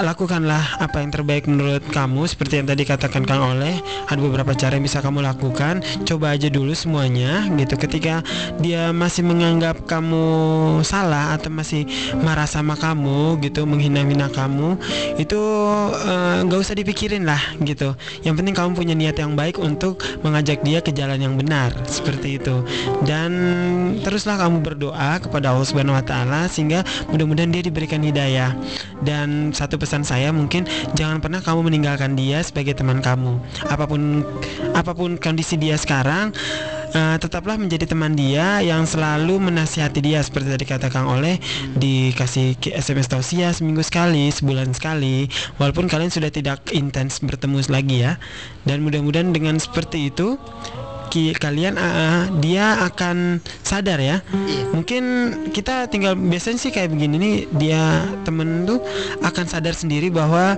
[0.00, 3.76] lakukanlah apa yang terbaik menurut kamu seperti yang tadi katakan Kang Oleh.
[4.08, 5.84] Ada beberapa cara yang bisa kamu lakukan.
[6.08, 7.76] Coba aja dulu semuanya gitu.
[7.76, 8.24] Ketika
[8.64, 10.24] dia masih menganggap kamu
[10.80, 11.84] salah atau masih
[12.24, 14.80] marah sama kamu gitu menghina-hina kamu
[15.20, 15.40] itu
[16.08, 17.92] eh, nggak usah dipikirin lah gitu.
[18.24, 22.40] Yang penting kamu punya niat yang baik untuk mengajak dia ke jalan yang benar seperti
[22.40, 22.64] itu.
[23.04, 23.32] Dan
[24.00, 26.80] teruslah kamu berdoa kepada Allah Subhanahu Wa Taala sehingga
[27.12, 28.56] mudah-mudahan dia diberikan hidayah.
[29.02, 30.62] Dan satu pesan saya mungkin
[30.94, 33.42] jangan pernah kamu meninggalkan dia sebagai teman kamu.
[33.66, 34.22] Apa pun
[34.78, 36.30] apa pun kondisi dia sekarang
[36.94, 41.42] eh, tetaplah menjadi teman dia yang selalu menasihati dia seperti tadi kata Oleh
[41.74, 45.26] dikasih SMS tausiah seminggu sekali sebulan sekali
[45.58, 48.22] walaupun kalian sudah tidak intens bertemu lagi ya.
[48.62, 50.38] Dan mudah-mudahan dengan seperti itu
[51.12, 54.64] ki- kalian ah, dia akan sadar ya Iya.
[54.72, 55.02] mungkin
[55.52, 57.82] kita tinggal biasanya sih kayak begini nih dia
[58.24, 58.80] temen tuh
[59.20, 60.56] akan sadar sendiri bahwa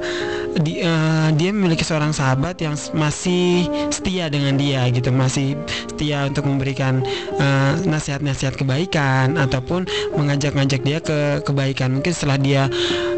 [0.55, 5.59] di, eh, dia memiliki seorang sahabat yang masih setia dengan dia gitu masih
[5.91, 7.03] setia untuk memberikan
[7.35, 9.85] eh, nasihat-nasihat kebaikan ataupun
[10.15, 12.63] mengajak-ngajak dia ke kebaikan mungkin setelah dia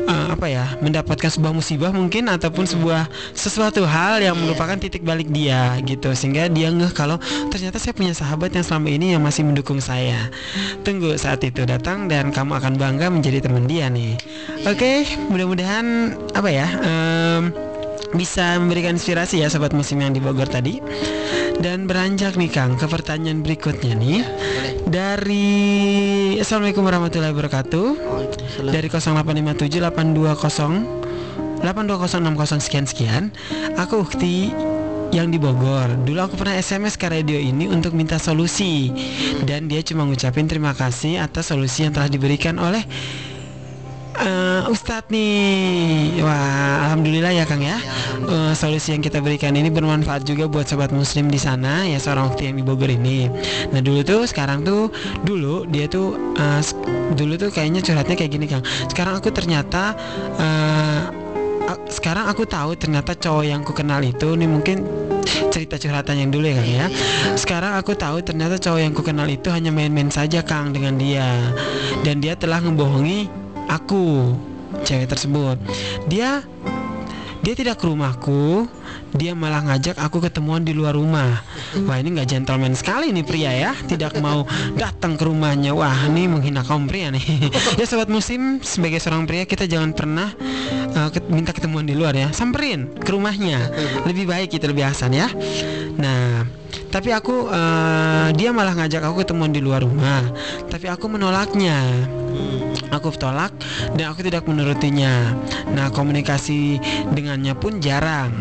[0.06, 5.28] eh, apa ya mendapatkan sebuah musibah mungkin ataupun sebuah sesuatu hal yang merupakan titik balik
[5.30, 6.14] dia gitu.
[6.14, 7.18] Sehingga dia ngeh kalau
[7.50, 10.30] ternyata saya punya sahabat yang selama ini yang masih mendukung saya.
[10.86, 14.14] Tunggu saat itu datang dan kamu akan bangga menjadi teman dia nih.
[14.66, 17.65] Oke mudah-mudahan apa ya em,
[18.16, 20.80] bisa memberikan inspirasi ya sobat musim yang di Bogor tadi.
[21.56, 24.20] Dan beranjak nih Kang ke pertanyaan berikutnya nih.
[24.24, 24.72] Boleh.
[24.88, 25.46] Dari
[26.36, 27.88] Assalamualaikum warahmatullahi wabarakatuh.
[28.68, 33.22] Dari 0857 820 82060 sekian sekian.
[33.80, 34.52] Aku Ukti
[35.14, 35.88] yang di Bogor.
[36.04, 38.92] Dulu aku pernah SMS ke radio ini untuk minta solusi.
[39.46, 42.84] Dan dia cuma ngucapin terima kasih atas solusi yang telah diberikan oleh
[44.20, 46.20] eh, Ustadz nih.
[46.22, 47.76] Wah alhamdulillah ya Kang ya.
[48.26, 52.32] Eh, solusi yang kita berikan ini bermanfaat juga buat sobat muslim di sana ya seorang
[52.32, 53.28] Ukti yang di Bogor ini.
[53.70, 54.88] Nah dulu tuh sekarang tuh
[55.22, 56.16] dulu dia tuh
[56.60, 56.74] s-
[57.14, 58.64] dulu tuh kayaknya curhatnya kayak gini Kang.
[58.88, 59.94] Sekarang aku ternyata
[61.66, 64.86] a- sekarang aku tahu ternyata cowok yang ku kenal itu nih mungkin
[65.50, 66.86] cerita curhatan yang dulu ya Kang ya.
[67.34, 71.26] Sekarang aku tahu ternyata cowok yang ku kenal itu hanya main-main saja Kang dengan dia.
[72.02, 74.34] Dan dia telah ngebohongi aku
[74.82, 75.56] cewek tersebut.
[76.10, 76.42] Dia
[77.44, 78.66] dia tidak ke rumahku
[79.16, 81.40] dia malah ngajak aku ketemuan di luar rumah.
[81.88, 83.72] Wah ini nggak gentleman sekali nih pria ya.
[83.72, 84.44] Tidak mau
[84.76, 85.72] datang ke rumahnya.
[85.72, 87.24] Wah ini menghina kaum pria nih.
[87.80, 90.32] Ya sobat musim sebagai seorang pria kita jangan pernah
[90.96, 92.28] uh, ket- minta ketemuan di luar ya.
[92.32, 93.72] Samperin ke rumahnya.
[94.04, 95.28] Lebih baik itu lebih asan ya.
[95.96, 96.44] Nah
[96.90, 100.22] tapi aku eh, dia malah ngajak aku ketemuan di luar rumah.
[100.70, 101.82] Tapi aku menolaknya.
[102.92, 103.50] Aku tolak
[103.98, 105.34] dan aku tidak menurutinya.
[105.72, 106.78] Nah komunikasi
[107.12, 108.32] dengannya pun jarang.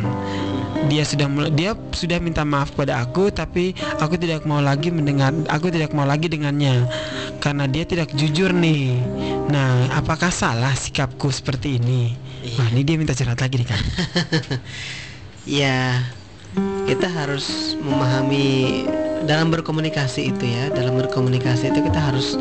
[0.85, 5.73] Dia sudah dia sudah minta maaf pada aku tapi aku tidak mau lagi mendengar aku
[5.73, 6.85] tidak mau lagi dengannya.
[7.41, 9.01] Karena dia tidak jujur nih.
[9.49, 12.25] Nah apakah salah sikapku seperti ini?
[12.53, 13.81] Wah ini dia minta curhat lagi nih kan
[15.59, 16.05] ya
[16.85, 18.85] kita harus memahami
[19.25, 22.37] dalam berkomunikasi itu ya dalam berkomunikasi itu kita harus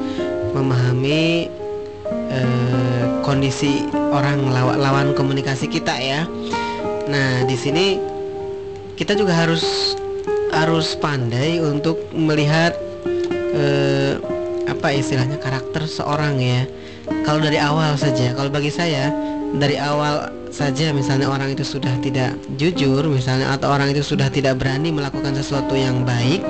[0.53, 1.49] memahami
[2.31, 6.29] eh, kondisi orang lawa- lawan komunikasi kita ya.
[7.09, 7.99] Nah di sini
[8.95, 9.97] kita juga harus
[10.55, 12.77] harus pandai untuk melihat
[13.57, 14.21] eh,
[14.69, 16.69] apa istilahnya karakter seorang ya.
[17.25, 19.09] Kalau dari awal saja kalau bagi saya
[19.57, 24.63] dari awal saja misalnya orang itu sudah tidak jujur misalnya atau orang itu sudah tidak
[24.63, 26.47] berani melakukan sesuatu yang baik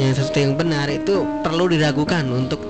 [0.00, 2.64] yang sesuatu yang benar itu perlu diragukan untuk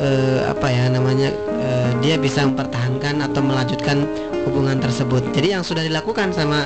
[0.00, 4.04] eh, apa ya namanya eh, dia bisa mempertahankan atau melanjutkan
[4.48, 5.26] hubungan tersebut.
[5.34, 6.64] Jadi yang sudah dilakukan sama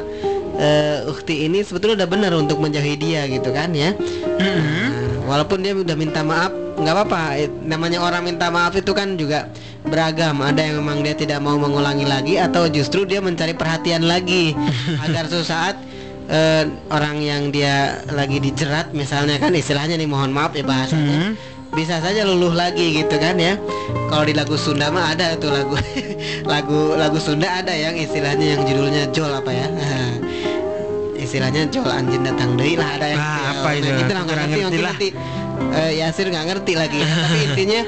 [0.59, 3.95] eh, ukti ini sebetulnya udah benar untuk menjauhi dia gitu kan ya.
[4.39, 7.23] Nah, walaupun dia udah minta maaf nggak apa-apa
[7.63, 9.47] namanya orang minta maaf itu kan juga
[9.83, 14.57] beragam ada yang memang dia tidak mau mengulangi lagi atau justru dia mencari perhatian lagi
[15.05, 15.77] agar suatu saat
[16.27, 17.77] eh, orang yang dia
[18.09, 21.33] lagi dijerat misalnya kan istilahnya nih mohon maaf ya bahasanya Hmm.
[21.71, 23.55] bisa saja luluh lagi gitu kan ya
[24.09, 25.79] kalau di lagu Sunda mah ada tuh lagu
[26.53, 29.67] lagu lagu Sunda ada yang istilahnya yang judulnya Jol apa ya
[31.25, 33.51] istilahnya Jol anjing datang deui lah ada yang Ah, gitu ya.
[33.55, 33.87] apa itu?
[33.87, 35.40] Nah, gitu lah nggak Kurang ngerti ngerti ngerti, lah.
[35.71, 36.99] Eh, Yasir nggak ngerti lagi.
[36.99, 37.09] Ya.
[37.09, 37.81] tapi intinya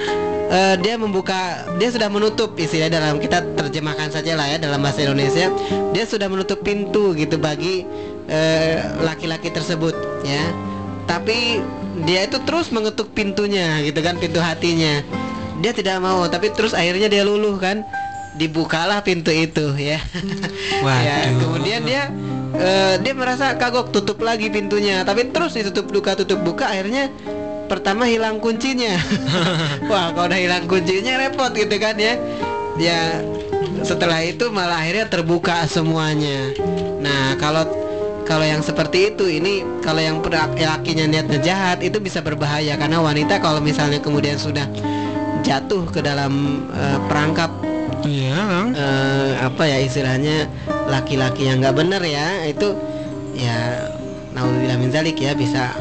[0.52, 5.02] eh, dia membuka dia sudah menutup istilah dalam kita terjemahkan saja lah ya dalam bahasa
[5.02, 5.48] Indonesia.
[5.96, 7.82] Dia sudah menutup pintu gitu bagi
[8.28, 10.44] eh, laki-laki tersebut ya.
[11.08, 11.58] Tapi
[12.06, 15.02] dia itu terus mengetuk pintunya gitu kan pintu hatinya.
[15.62, 17.82] Dia tidak mau tapi terus akhirnya dia luluh kan.
[18.32, 20.00] Dibukalah pintu itu ya.
[20.82, 21.36] Ya Waduh.
[21.36, 22.08] kemudian dia
[22.56, 25.04] eh, dia merasa kagok tutup lagi pintunya.
[25.04, 27.12] Tapi terus ditutup buka tutup buka akhirnya
[27.72, 29.00] pertama hilang kuncinya.
[29.90, 32.20] Wah kalau udah hilang kuncinya repot gitu kan ya.
[32.76, 33.24] Dia
[33.80, 36.52] setelah itu malah akhirnya terbuka semuanya.
[37.00, 37.64] Nah kalau
[38.28, 42.76] kalau yang seperti itu ini kalau yang per- lakinya niatnya jahat itu bisa berbahaya.
[42.76, 44.68] Karena wanita kalau misalnya kemudian sudah
[45.40, 47.50] jatuh ke dalam eh, perangkap
[48.06, 50.46] iya bang eh, apa ya istilahnya
[50.86, 52.74] laki-laki yang nggak bener ya itu
[53.34, 53.90] ya
[54.38, 55.74] naudzubillah min zalik ya bisa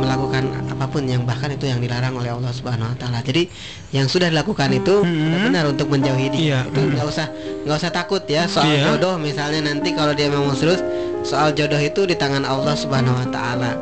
[0.00, 3.24] melakukan apa pun yang bahkan itu yang dilarang oleh Allah Subhanahu wa taala.
[3.24, 3.48] Jadi
[3.90, 5.32] yang sudah dilakukan itu Hmm.
[5.32, 6.40] sudah benar untuk menjauhi dia.
[6.40, 6.90] Iya, Itu hmm.
[6.92, 7.26] nggak usah
[7.64, 8.92] nggak usah takut ya soal Iya.
[8.92, 10.84] jodoh misalnya nanti kalau dia memang serius
[11.22, 13.72] soal jodoh itu di tangan Allah Subhanahu wa taala.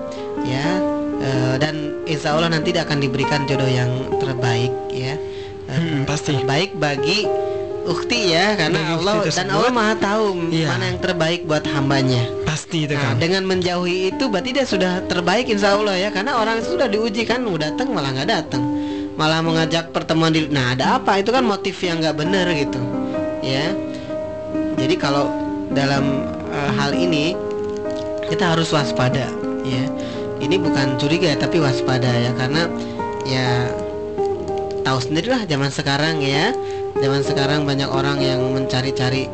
[0.42, 0.66] Ya.
[1.16, 1.74] eh, dan
[2.04, 3.88] insya Allah nanti dia akan diberikan jodoh yang
[4.18, 5.16] terbaik ya.
[5.64, 7.24] Eh, Hmm, pasti terbaik bagi
[7.84, 9.52] ukti ya karena Bagi ukti Allah dan tersebut.
[9.54, 10.66] Allah maha tahu Iya.
[10.70, 12.22] mana yang terbaik buat hambanya.
[12.44, 16.38] pasti itu Nah, kan dengan menjauhi itu berarti dia sudah terbaik insya Allah ya karena
[16.38, 18.62] orang itu sudah diuji kan mau datang malah nggak datang
[19.14, 22.78] malah mengajak pertemuan di nah ada apa itu kan motif yang nggak benar gitu
[23.42, 23.74] ya
[24.74, 25.26] jadi kalau
[25.70, 27.34] dalam eh, hal ini
[28.30, 29.26] kita harus waspada
[29.66, 29.84] ya
[30.38, 32.70] ini bukan curiga tapi waspada ya karena
[33.26, 33.66] ya
[34.82, 36.54] tahu sendirilah zaman sekarang ya
[36.94, 39.26] zaman sekarang banyak orang yang mencari-cari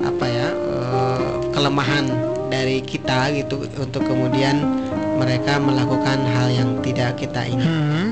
[0.00, 2.06] apa ya eh, kelemahan
[2.48, 4.62] dari kita gitu untuk kemudian
[5.14, 8.08] mereka melakukan hal yang tidak kita ingin Hmm,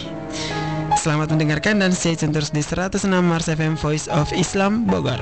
[1.05, 5.21] Selamat mendengarkan dan stay tune terus di 106 Mars FM Voice of Islam Bogor.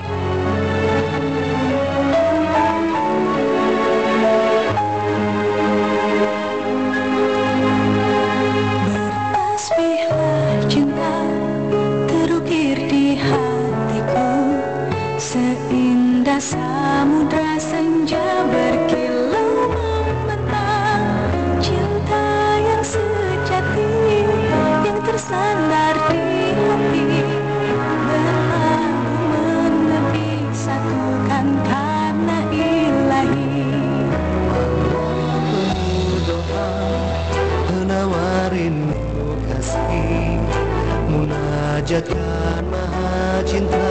[41.93, 43.85] Munajatkan maha cinta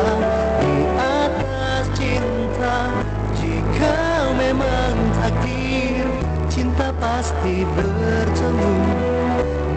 [0.59, 2.91] di atas cinta
[3.31, 6.11] jika memang takdir
[6.51, 8.75] cinta pasti bertemu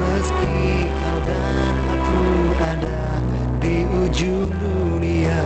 [0.01, 2.25] meski kau dan aku
[2.65, 3.21] ada
[3.61, 5.45] di ujung dunia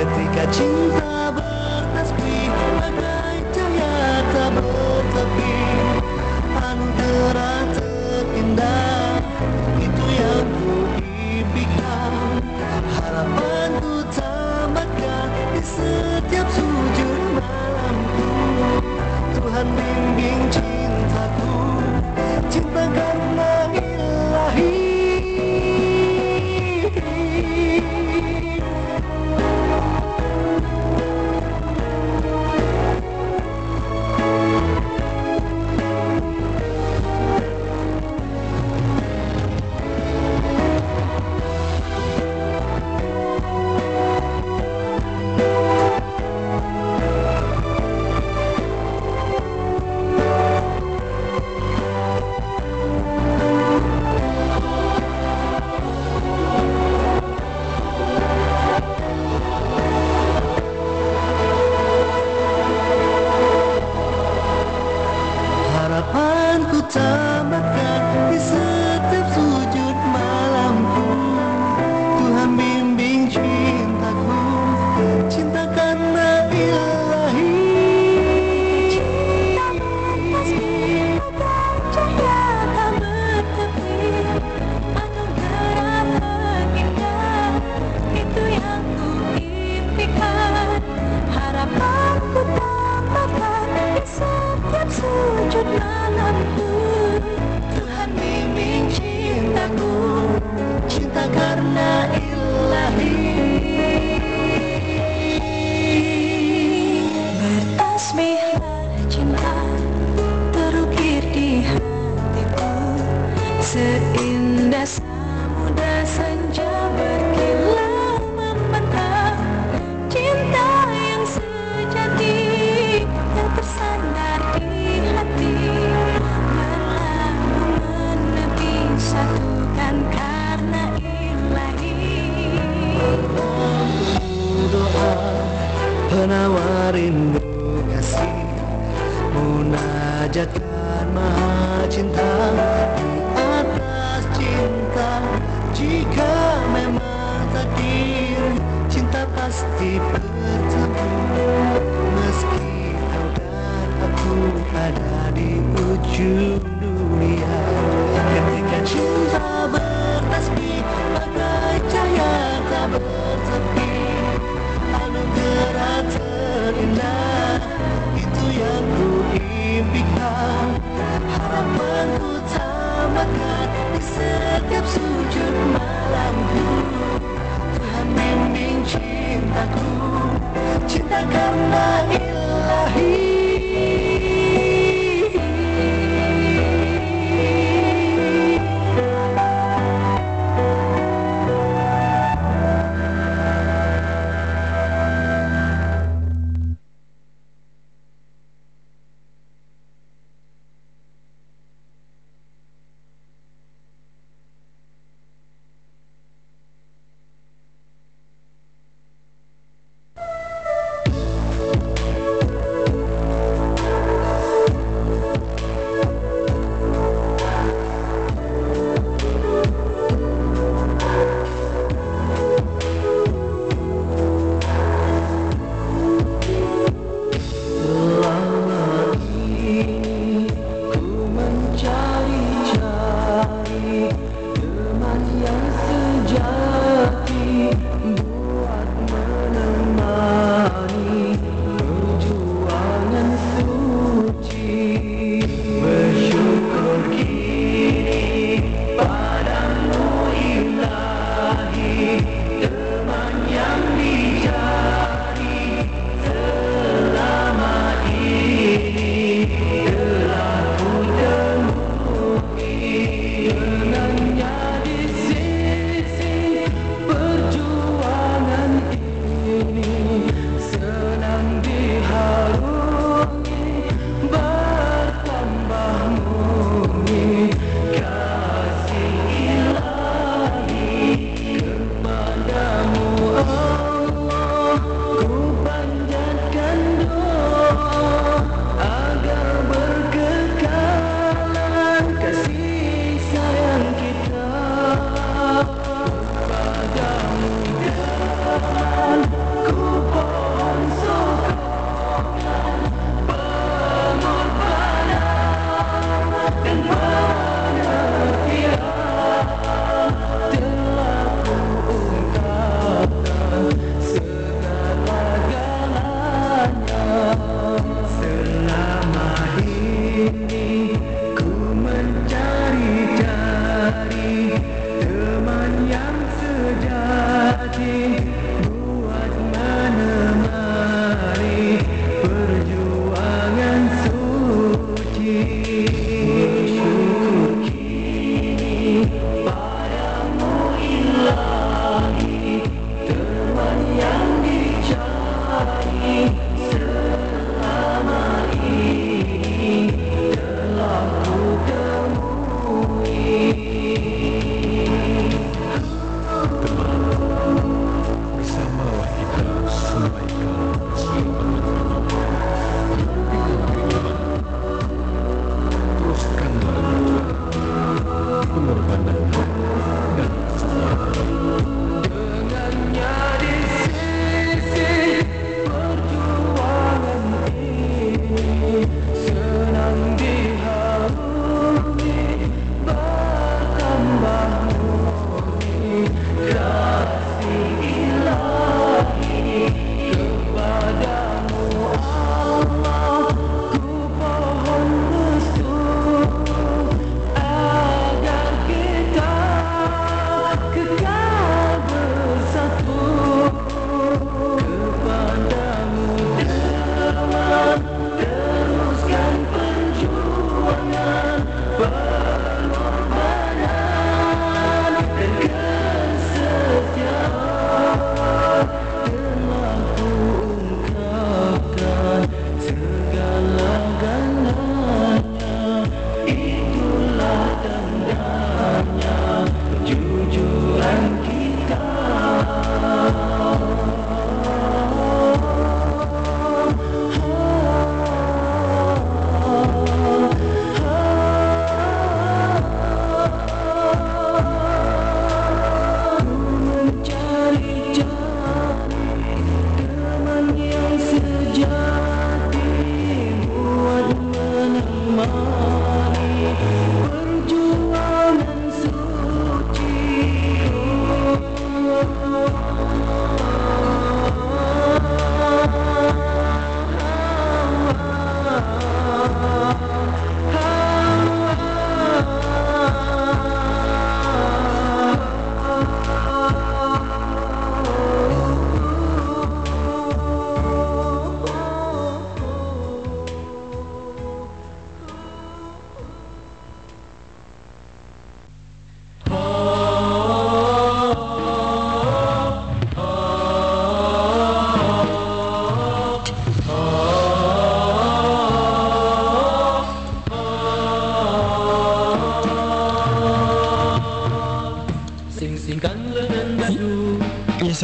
[0.00, 1.19] ketika cinta
[19.60, 21.84] Tuhan bimbing cintaku
[22.48, 24.19] cinta karena ilahi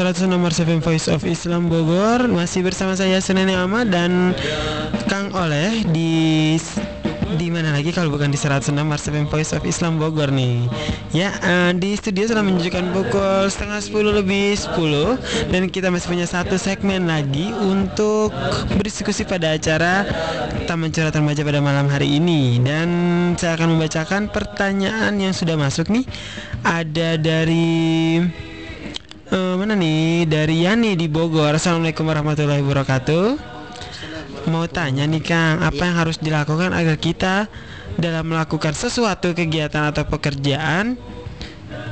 [0.06, 2.30] 100 nomor 7 Voice of Islam Bogor.
[2.30, 4.38] Masih bersama saya Senene Ahmad dan
[5.10, 6.54] Kang Oleh di
[7.34, 10.70] di mana lagi kalau bukan di 106 nomor 7 Voice of Islam Bogor nih?
[11.10, 16.26] Ya eh, di studio sudah menunjukkan pukul setengah 10 lebih 10 Dan kita masih punya
[16.30, 18.30] satu segmen lagi untuk
[18.78, 20.06] berdiskusi pada acara
[20.70, 22.62] Taman Curhat Remaja pada malam hari ini.
[22.62, 22.88] Dan
[23.34, 26.06] saya akan membacakan pertanyaan yang sudah masuk nih.
[26.62, 28.22] Ada dari
[29.66, 31.50] mana nih dari Yani di Bogor.
[31.50, 33.34] Assalamualaikum warahmatullahi wabarakatuh.
[34.46, 37.50] Mau tanya nih Kang, apa yang harus dilakukan agar kita
[37.98, 40.94] dalam melakukan sesuatu kegiatan atau pekerjaan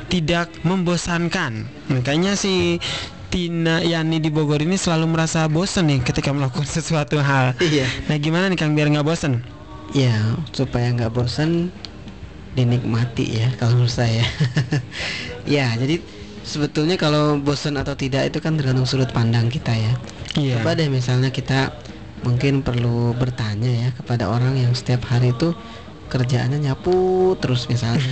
[0.07, 1.67] tidak membosankan?
[1.91, 2.79] Makanya si
[3.27, 7.59] Tina Yani di Bogor ini selalu merasa bosan nih ketika melakukan sesuatu hal.
[7.59, 7.91] Iya.
[8.07, 9.43] Nah gimana nih Kang biar nggak bosan?
[9.91, 10.15] Ya,
[10.55, 11.75] supaya nggak bosan
[12.55, 14.23] dinikmati ya kalau menurut saya.
[15.59, 16.14] ya, jadi
[16.45, 19.93] sebetulnya kalau bosan atau tidak itu kan tergantung sudut pandang kita ya.
[20.37, 20.61] Iya.
[20.61, 21.73] Coba deh misalnya kita
[22.21, 25.57] mungkin perlu bertanya ya kepada orang yang setiap hari itu
[26.07, 28.05] kerjaannya nyapu terus misalnya.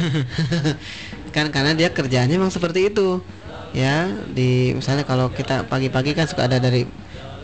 [1.35, 3.21] kan karena dia kerjaannya memang seperti itu.
[3.73, 6.85] Ya, di misalnya kalau kita pagi-pagi kan suka ada dari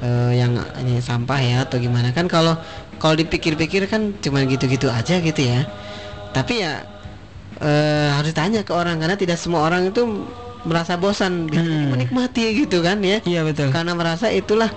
[0.02, 2.54] eh, yang ini sampah ya atau gimana kan kalau
[3.02, 5.66] kalau dipikir-pikir kan cuma gitu-gitu aja gitu ya.
[6.30, 6.86] Tapi ya
[7.62, 10.06] eh, harus ditanya ke orang karena tidak semua orang itu
[10.62, 11.92] merasa bosan Hmm.
[11.92, 13.72] menikmati gitu kan ya Iya betul.
[13.72, 14.68] karena merasa itulah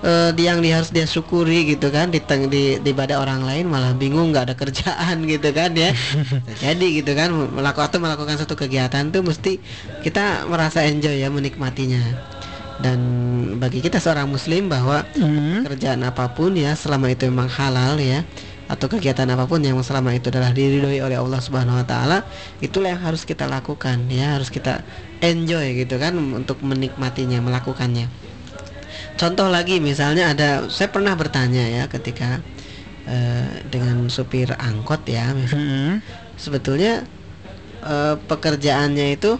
[0.00, 3.66] eh, yang dia harus dia syukuri gitu kan di teng- di di pada orang lain
[3.66, 5.90] malah bingung nggak ada kerjaan gitu kan ya
[6.58, 9.58] jadi gitu kan melakukan atau melakukan satu kegiatan tuh mesti
[10.00, 12.02] kita merasa enjoy ya menikmatinya
[12.78, 12.98] dan
[13.56, 15.62] bagi kita seorang muslim bahwa Hmm.
[15.62, 18.26] kerjaan apa pun ya selama itu memang halal ya
[18.72, 22.24] atau kegiatan apa pun yang selama itu adalah diridhoi oleh Allah Subhanahu wa taala
[22.64, 24.40] itulah yang harus kita lakukan ya.
[24.40, 24.80] Harus kita
[25.20, 28.08] enjoy gitu kan untuk menikmatinya melakukannya.
[29.20, 32.40] Contoh lagi misalnya ada saya pernah bertanya ya ketika
[33.04, 35.68] eh, dengan supir angkot ya misalnya.
[35.68, 35.96] Hmm.
[36.40, 37.04] sebetulnya
[37.84, 39.36] eh, pekerjaannya itu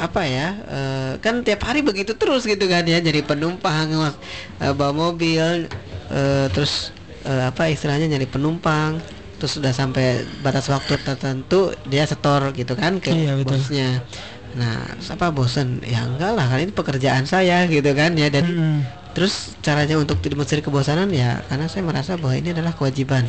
[0.00, 3.04] apa ya eh, kan tiap hari begitu terus gitu kan ya.
[3.04, 4.16] Jadi penumpang
[4.64, 5.68] eh, bawa mobil
[6.08, 6.96] eh, terus
[7.26, 9.00] eh, apa istilahnya nyari penumpang
[9.40, 13.56] terus sudah sampai batas waktu tertentu dia setor gitu kan ke Iya, betul.
[13.56, 14.04] bosnya
[14.50, 18.44] nah terus apa bosen ya enggak lah kan ini pekerjaan saya gitu kan ya dan
[18.46, 18.78] Mm-mm.
[19.10, 23.26] Terus caranya untuk tidak mencari kebosanan ya karena saya merasa bahwa ini adalah kewajiban.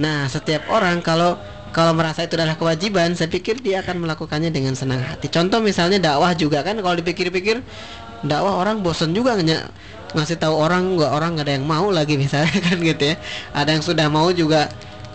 [0.00, 1.36] Nah, setiap orang kalau
[1.68, 5.28] kalau merasa itu adalah kewajiban, saya pikir dia akan melakukannya dengan senang hati.
[5.28, 7.60] Contoh misalnya dakwah juga kan kalau dipikir-pikir
[8.22, 9.68] dakwah orang bosan juga nge-
[10.14, 13.16] ngasih tahu orang nggak orang nggak ada yang mau lagi misalnya kan gitu ya.
[13.56, 14.72] Ada yang sudah mau juga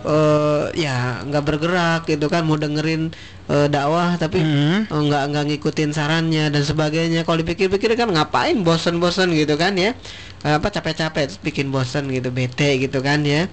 [0.07, 3.11] eh ya nggak bergerak gitu kan mau dengerin
[3.49, 4.79] eh, dakwah tapi Mm.
[4.93, 9.97] Oh, nggak nggak ngikutin sarannya dan sebagainya kalau dipikir-pikir kan ngapain bosen-bosen gitu kan ya
[10.45, 13.49] apa capek-capek bikin bosen gitu bete gitu kan ya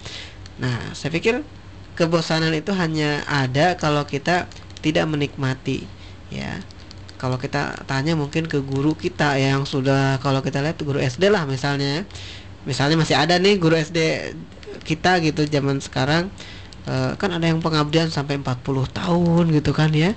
[0.60, 1.42] nah saya pikir
[1.98, 4.50] kebosanan itu hanya ada kalau kita
[4.84, 5.90] tidak menikmati
[6.30, 6.62] ya
[7.20, 11.46] kalau kita tanya mungkin ke guru kita yang sudah kalau kita lihat guru SD lah
[11.46, 12.04] misalnya
[12.64, 13.98] misalnya masih ada nih guru SD
[14.84, 16.28] kita gitu zaman sekarang.
[16.84, 20.12] Eh, kan ada yang pengabdian sampai 40 tahun gitu kan ya.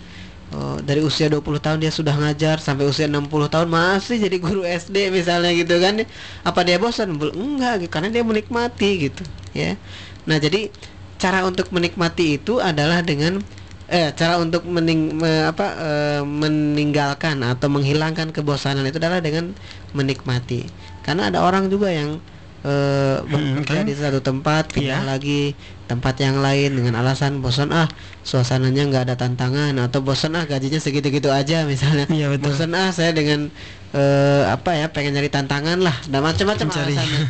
[0.48, 4.64] Oh, dari usia 20 tahun dia sudah ngajar sampai usia 60 tahun masih jadi guru
[4.64, 6.08] SD misalnya gitu kan
[6.48, 7.20] apa dia bosan?
[7.20, 9.76] Enggak gitu, karena dia menikmati gitu ya.
[10.24, 10.72] Nah jadi
[11.20, 13.44] cara untuk menikmati itu adalah dengan
[13.88, 19.56] eh cara untuk mening, me- apa eh, meninggalkan atau menghilangkan kebosanan itu adalah dengan
[19.92, 20.68] menikmati
[21.02, 22.20] karena ada orang juga yang
[22.68, 23.86] eh bekerja kan?
[23.86, 25.08] di satu tempat pindah Iya.
[25.08, 25.56] lagi
[25.88, 27.88] tempat yang lain dengan alasan bosan ah
[28.22, 32.52] suasananya nggak ada tantangan atau bosan ah gajinya segitu-gitu aja misalnya Iya, betul.
[32.52, 33.48] bosan ah saya dengan
[33.96, 36.92] eh apa ya pengen nyari tantangan lah dan macam-macam Mencari.
[36.92, 37.22] alasannya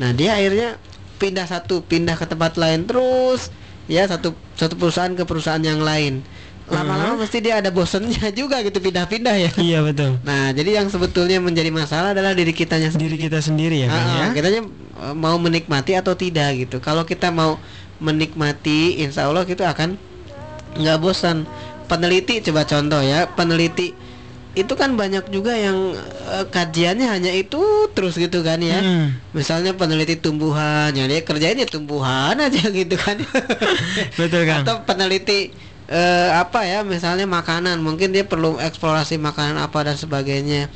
[0.00, 0.68] nah dia akhirnya
[1.20, 3.52] pindah satu pindah ke tempat lain terus
[3.90, 6.22] ya satu satu perusahaan ke perusahaan yang lain
[6.70, 10.22] lama-lama mesti dia ada bosannya juga gitu pindah-pindah ya Iya betul.
[10.22, 14.06] nah jadi yang sebetulnya menjadi masalah adalah diri kitanya sendiri Diri kita sendiri ya kan
[14.06, 14.26] ya.
[14.30, 14.60] kitanya
[15.10, 16.78] eh, mau menikmati atau tidak gitu.
[16.78, 17.58] Kalau kita mau
[17.98, 19.98] menikmati, insya Allah kita akan
[20.78, 21.42] nggak bosan.
[21.90, 23.92] Peneliti coba contoh ya, peneliti
[24.50, 25.94] itu kan banyak juga yang
[26.26, 27.62] eh, kajiannya hanya itu
[27.94, 28.82] terus gitu kan ya.
[28.82, 29.14] Hmm.
[29.30, 33.22] Misalnya peneliti tumbuhan, ya dia kerjainnya tumbuhan aja gitu kan.
[34.18, 34.66] Betul kan.
[34.66, 35.54] Atau peneliti
[35.86, 40.66] eh, apa ya, misalnya makanan, mungkin dia perlu eksplorasi makanan apa dan sebagainya.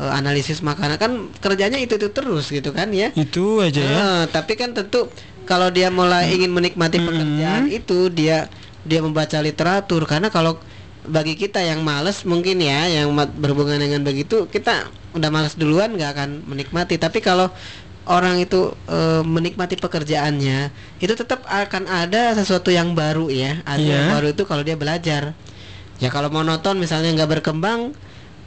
[0.00, 3.14] Eh, analisis makanan kan kerjanya itu itu terus gitu kan ya.
[3.14, 3.94] Itu aja ya.
[3.94, 5.06] Eh, tapi kan tentu
[5.46, 7.06] kalau dia mulai ingin menikmati Hmm.
[7.10, 8.50] pekerjaan itu dia
[8.80, 10.56] dia membaca literatur karena kalau
[11.10, 16.10] bagi kita yang males mungkin ya yang berhubungan dengan begitu kita udah males duluan nggak
[16.16, 16.96] akan menikmati.
[16.96, 17.50] Tapi kalau
[18.06, 20.70] orang itu eh, menikmati pekerjaannya
[21.02, 23.58] itu tetap akan ada sesuatu yang baru ya.
[23.66, 24.12] Ada yang Iya.
[24.14, 25.34] baru itu kalau dia belajar.
[26.00, 27.92] Ya kalau monoton misalnya nggak berkembang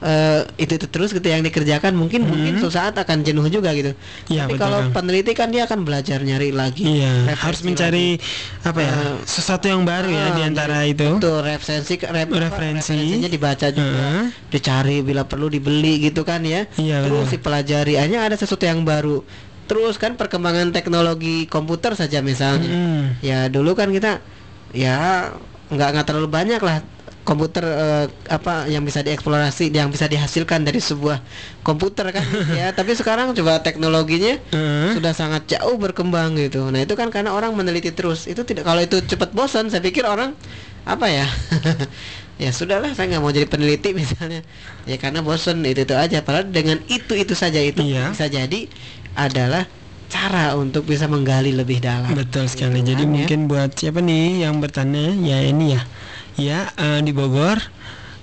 [0.03, 3.91] eh, itu itu terus gitu yang dikerjakan mungkin mungkin suatu saat akan jenuh juga gitu
[3.93, 4.29] Hmm.
[4.29, 4.91] Iya, tapi betul, kalau Kang.
[4.93, 8.19] peneliti kan dia akan belajar nyari lagi Iya, harus mencari
[8.61, 8.91] apa ya?
[8.91, 11.07] Eh, sesuatu yang baru ya Ah, di antara jadi itu.
[11.17, 12.91] Betul, referensi rep- Referensi.
[12.91, 14.23] referensinya dibaca juga, Heeh.
[14.49, 16.67] dicari bila perlu dibeli gitu kan ya.
[16.75, 17.33] Iya, Terus betul.
[17.39, 19.23] dipelajari, akhirnya ada sesuatu yang baru.
[19.63, 22.67] Terus kan perkembangan teknologi komputer saja misalnya.
[22.67, 23.03] Mm.
[23.19, 24.19] Ya dulu kan kita
[24.71, 25.31] ya
[25.69, 26.83] nggak nggak terlalu banyak lah
[27.23, 31.23] komputer eh, apa yang bisa dieksplorasi, yang bisa dihasilkan dari sebuah
[31.63, 32.23] komputer kan
[32.59, 32.75] ya.
[32.75, 34.99] Tapi sekarang coba teknologinya Heeh.
[34.99, 36.67] sudah sangat jauh berkembang gitu.
[36.69, 38.27] Nah itu kan karena orang meneliti terus.
[38.27, 40.35] Itu tidak kalau itu cepat bosan, saya pikir orang
[40.83, 41.27] apa ya?
[42.43, 44.43] ya sudahlah, saya nggak mau jadi peneliti misalnya.
[44.83, 46.19] Ya karena bosan itu itu aja.
[46.21, 48.11] Padahal dengan itu itu saja itu Iya.
[48.11, 48.67] bisa jadi
[49.15, 49.63] adalah
[50.11, 52.13] cara untuk bisa menggali lebih dalam.
[52.13, 52.85] Betul sekali.
[52.85, 53.13] Gitu Jadi kan, ya.
[53.15, 55.81] mungkin buat siapa nih yang bertanya ya ini ya.
[56.37, 57.61] Ya eh, di Bogor.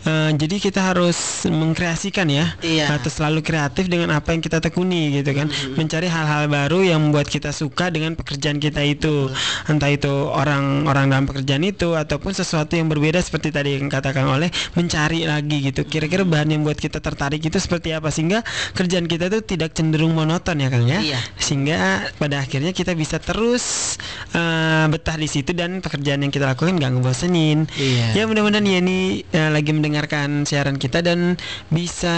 [0.00, 2.96] Eh, jadi kita harus mengkreasikan ya Iya.
[2.96, 5.44] atau selalu kreatif dengan apa yang kita tekuni gitu kan
[5.76, 9.28] mencari hal-hal baru yang membuat kita suka dengan pekerjaan kita itu
[9.68, 14.48] entah itu orang-orang dalam pekerjaan itu ataupun sesuatu yang berbeda seperti tadi yang katakan oleh
[14.72, 18.40] mencari lagi gitu kira-kira bahan yang buat kita tertarik itu seperti apa sehingga
[18.72, 21.20] kerjaan kita itu tidak cenderung monoton ya Kang ya Iya.
[21.36, 23.96] sehingga pada akhirnya kita bisa terus
[24.32, 27.68] eh, betah di situ dan pekerjaan yang kita lakukan nggak ngebosenin.
[27.76, 28.06] Iya.
[28.16, 31.34] Ya mudah-mudahan Yeni eh, lagi mendengarkan siaran kita dan
[31.66, 32.14] bisa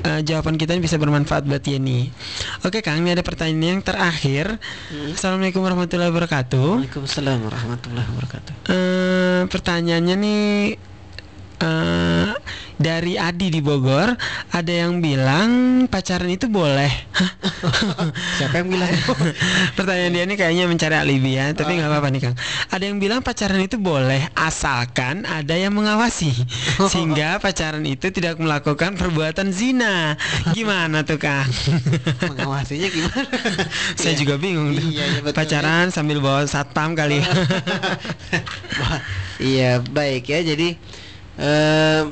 [0.00, 2.08] eh, jawaban kita ini bisa bermanfaat buat Yeni.
[2.64, 4.56] Oke Kang, ini ada pertanyaan yang terakhir.
[4.88, 5.12] Hmm.
[5.12, 6.80] Assalamualaikum warahmatullahi wabarakatuh.
[6.80, 8.52] Waalaikumsalam warahmatullahi wabarakatuh.
[8.72, 10.44] Eh, pertanyaannya nih
[11.58, 12.30] eh,
[12.78, 14.14] dari Adi di Bogor
[14.54, 15.50] ada yang bilang
[15.90, 16.86] pacaran itu boleh
[18.38, 18.86] siapa yang bilang
[19.78, 22.36] Pertanyaan dia ini kayaknya mencari alibi ya, tapi nggak apa-apa nih Kang.
[22.70, 26.30] Ada yang bilang pacaran itu boleh asalkan ada yang mengawasi,
[26.92, 30.14] sehingga pacaran itu tidak melakukan perbuatan zina.
[30.54, 31.46] Gimana tuh Kang?
[32.22, 33.26] mengawasinya gimana
[33.94, 34.18] Saya Iya.
[34.18, 34.74] juga bingung.
[34.74, 34.82] tuh.
[34.82, 35.36] Iya, iya, betul.
[35.36, 37.22] pacaran sambil bawa satpam kali.
[37.22, 37.30] ya.
[39.38, 40.40] Iya baik ya.
[40.42, 40.74] Jadi
[41.38, 42.02] eh,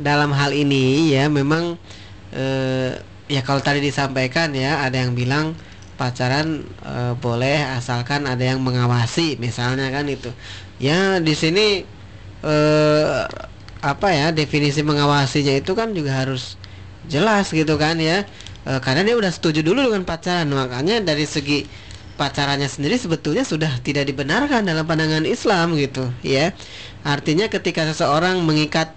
[0.00, 1.76] dalam hal ini ya memang
[2.32, 2.96] eh,
[3.30, 5.54] ya kalau tadi disampaikan ya ada yang bilang
[6.00, 10.32] pacaran eh, boleh asalkan ada yang mengawasi misalnya kan itu.
[10.80, 11.84] Ya di sini
[12.42, 13.20] eh,
[13.80, 16.56] apa ya definisi mengawasinya itu kan juga harus
[17.08, 18.24] jelas gitu kan ya.
[18.64, 21.68] Eh, karena dia udah setuju dulu dengan pacaran makanya dari segi
[22.20, 26.52] pacarannya sendiri sebetulnya sudah tidak dibenarkan dalam pandangan Islam gitu ya.
[27.00, 28.92] Artinya ketika seseorang mengikat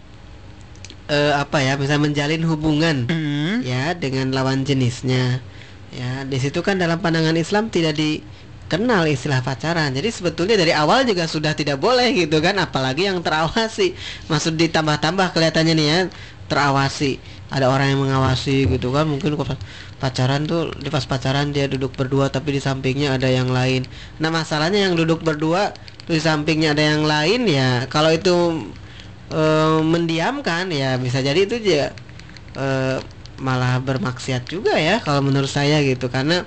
[1.07, 3.63] eh, apa ya bisa menjalin hubungan Hmm.
[3.63, 5.39] ya dengan lawan jenisnya
[5.95, 6.27] ya.
[6.27, 9.95] Di situ kan dalam pandangan Islam tidak dikenal istilah pacaran.
[9.95, 13.95] Jadi sebetulnya dari awal juga sudah tidak boleh gitu kan apalagi yang terawasi.
[14.31, 15.99] Maksud ditambah-tambah kelihatannya nih ya
[16.51, 17.19] terawasi.
[17.53, 19.37] Ada orang yang mengawasi gitu kan mungkin
[20.03, 23.87] pacaran tuh di pas pacaran dia duduk berdua tapi di sampingnya ada yang lain.
[24.19, 25.71] Nah masalahnya yang duduk berdua
[26.03, 28.67] di sampingnya ada yang lain ya kalau itu
[29.31, 31.95] eh, mendiamkan ya bisa jadi itu juga
[32.59, 32.97] eh,
[33.39, 36.11] malah bermaksiat juga ya kalau menurut saya gitu.
[36.11, 36.43] Karena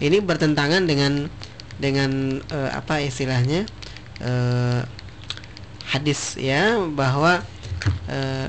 [0.00, 1.28] ini bertentangan dengan
[1.76, 3.68] dengan eh, apa istilahnya
[4.24, 4.80] eh,
[5.92, 7.44] hadis ya bahwa
[8.08, 8.48] eh,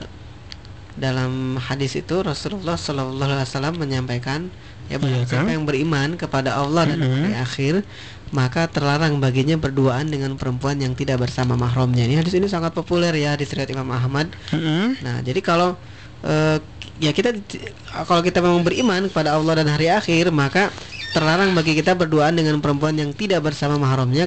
[0.96, 4.48] dalam hadis itu Rasulullah Shallallahu Alaihi Wasallam menyampaikan
[4.88, 5.56] ya barang Iya, siapa Kang.
[5.60, 7.12] yang beriman kepada Allah dan Mhm.
[7.12, 7.74] hari akhir
[8.32, 13.12] maka terlarang baginya berduaan dengan perempuan yang tidak bersama mahramnya ini hadis ini sangat populer
[13.14, 14.96] ya di riwayat Imam Ahmad Hmm.
[15.00, 15.76] Nah, jadi kalau
[16.22, 16.58] eh,
[16.98, 17.36] ya kita
[18.08, 20.72] kalau kita memang beriman kepada Allah dan hari akhir, maka
[21.14, 24.26] terlarang bagi kita berduaan dengan perempuan yang tidak bersama mahramnya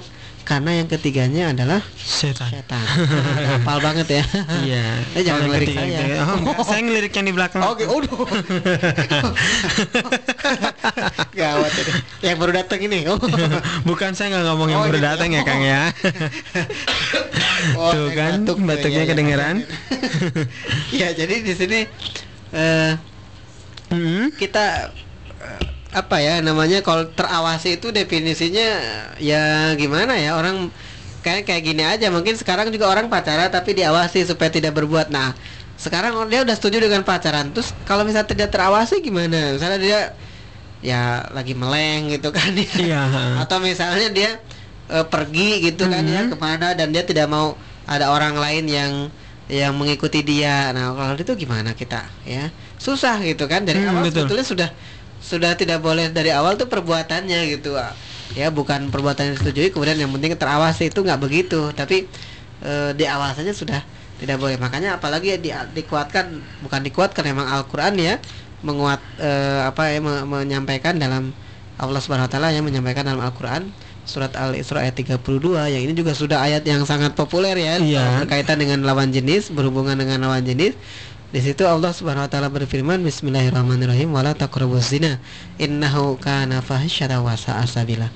[0.48, 2.48] karena yang ketiganya adalah Setan.
[2.48, 2.80] setan.
[3.60, 4.24] Hafal banget ya.
[4.64, 4.84] Iya.
[5.12, 6.00] Eh, jangan Kalau ngelirik saya.
[6.00, 7.60] itu- Oh, enggak, saya ngelirik yang di belakang.
[7.62, 8.08] Oke, udah.
[11.34, 11.92] Gawat ini.
[12.24, 12.98] Yang baru datang ini.
[13.06, 13.20] Oh.
[13.84, 15.04] Bukan saya nggak ngomong yang Oh, baru gitu.
[15.06, 15.82] datang ya Kang ya.
[17.74, 18.62] Oh, Tuh kan, batuk.
[18.62, 19.10] batuknya Ya, ya.
[19.10, 19.56] kedengeran.
[20.90, 21.80] ya, jadi di sini
[22.50, 22.92] eh
[23.88, 24.30] Hmm.
[24.32, 24.94] kita
[25.38, 25.60] eh,
[25.98, 28.68] apa ya namanya kalau terawasi itu definisinya
[29.18, 29.42] ya
[29.74, 30.70] gimana ya orang
[31.20, 32.06] kayak kayak gini aja.
[32.08, 35.10] Mungkin sekarang juga orang pacaran tapi diawasi supaya tidak berbuat.
[35.10, 35.34] Nah
[35.74, 37.50] sekarang dia udah setuju dengan pacaran.
[37.50, 39.54] Terus kalau misalnya tidak terawasi gimana?
[39.54, 40.00] Misalnya dia
[40.78, 42.70] ya lagi meleng gitu kan ya.
[42.78, 43.02] Iya.
[43.42, 44.30] atau misalnya dia
[44.88, 46.30] eh, pergi gitu kan ya Mhm.
[46.32, 48.92] ke mana dan dia tidak mau ada orang lain yang
[49.48, 50.70] yang mengikuti dia.
[50.70, 52.52] Nah kalau itu gimana kita ya?
[52.78, 53.66] Susah gitu kan.
[53.66, 54.22] Dari Hmm, awal betul.
[54.28, 54.68] sebetulnya sudah
[55.18, 57.92] sudah tidak boleh dari awal tuh perbuatannya gitu ah.
[58.32, 62.06] ya bukan perbuatan yang disetujui kemudian yang penting terawasi itu nggak begitu tapi
[62.62, 63.80] eh, di awal saja sudah
[64.18, 68.18] tidak boleh makanya apalagi di, dikuatkan bukan dikuatkan memang Al-Qur'an ya
[68.60, 71.30] menguat eh, apa ya me- menyampaikan dalam
[71.78, 73.70] Allah Subhanahu wa taala yang menyampaikan dalam Al-Qur'an
[74.02, 75.20] surat Al-Isra ayat 32
[75.68, 78.24] yang ini juga sudah ayat yang sangat populer ya Iya.
[78.24, 80.74] berkaitan dengan lawan jenis berhubungan dengan lawan jenis
[81.28, 85.20] di situ Allah Subhanahu wa taala berfirman Bismillahirrahmanirrahim wala taqrabuz zina
[85.60, 88.08] innahu kana fahisyatan wa sa'a sabila.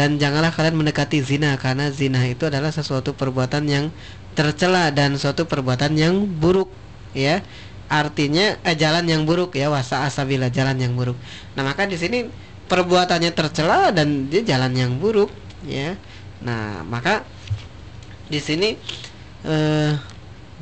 [0.00, 3.84] Dan janganlah kalian mendekati zina karena zina itu adalah sesuatu perbuatan yang
[4.32, 6.72] tercela dan suatu perbuatan yang buruk
[7.12, 7.44] ya.
[7.92, 11.20] Artinya eh, jalan yang buruk ya wasa asabila jalan yang buruk.
[11.52, 12.32] Nah, maka di sini
[12.64, 15.28] perbuatannya tercela dan dia jalan yang buruk
[15.68, 16.00] ya.
[16.40, 17.28] Nah, maka
[18.32, 18.72] di sini
[19.44, 20.13] eh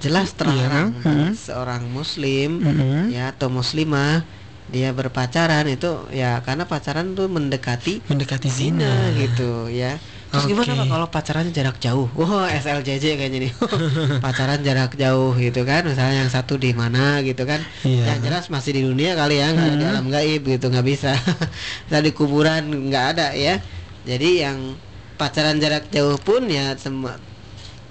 [0.03, 1.31] jelas terlarang Iya, hmm.
[1.39, 3.07] seorang muslim Hmm.
[3.09, 4.27] ya atau muslimah
[4.67, 9.17] dia berpacaran itu ya karena pacaran tuh mendekati Mendekati zina zina.
[9.17, 9.97] gitu ya.
[10.33, 10.81] Terus gimana Oke.
[10.81, 12.09] Pak kalau pacarannya jarak jauh?
[12.17, 13.53] Wah, SLJJ kayaknya nih.
[14.25, 15.85] pacaran jarak jauh gitu kan.
[15.85, 17.61] Misalnya yang satu di mana gitu kan.
[17.85, 18.17] Iya.
[18.17, 19.93] Yang jelas masih di dunia kali ya, nggak di Hmm.
[19.93, 21.13] alam gaib gitu, nggak bisa.
[21.93, 23.61] Nah, di kuburan nggak ada ya.
[24.09, 24.81] Jadi yang
[25.21, 27.21] pacaran jarak jauh pun ya semua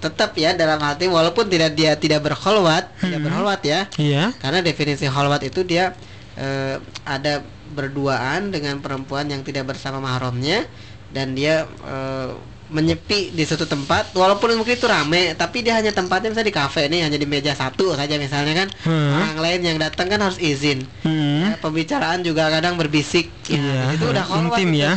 [0.02, 3.26] tetap ya dalam hati walaupun tidak dia tidak berkholwat, tidak Hmm.
[3.30, 3.80] berkholwat ya.
[3.96, 4.34] Iya.
[4.36, 5.94] Karena definisi kholwat itu dia
[6.34, 7.40] eh, ada
[7.72, 10.66] berduaan dengan perempuan yang tidak bersama mahramnya
[11.08, 12.32] dan dia eh,
[12.68, 16.88] menyepi di suatu tempat walaupun mungkin itu rame tapi dia hanya tempatnya misalnya di kafe
[16.88, 19.12] nih hanya di meja satu saja misalnya kan Hmm.
[19.12, 21.52] orang lain yang datang kan harus izin Hmm.
[21.52, 24.88] Ya, pembicaraan juga kadang berbisik ya, Iya, itu udah kholwat intim itu.
[24.88, 24.92] ya.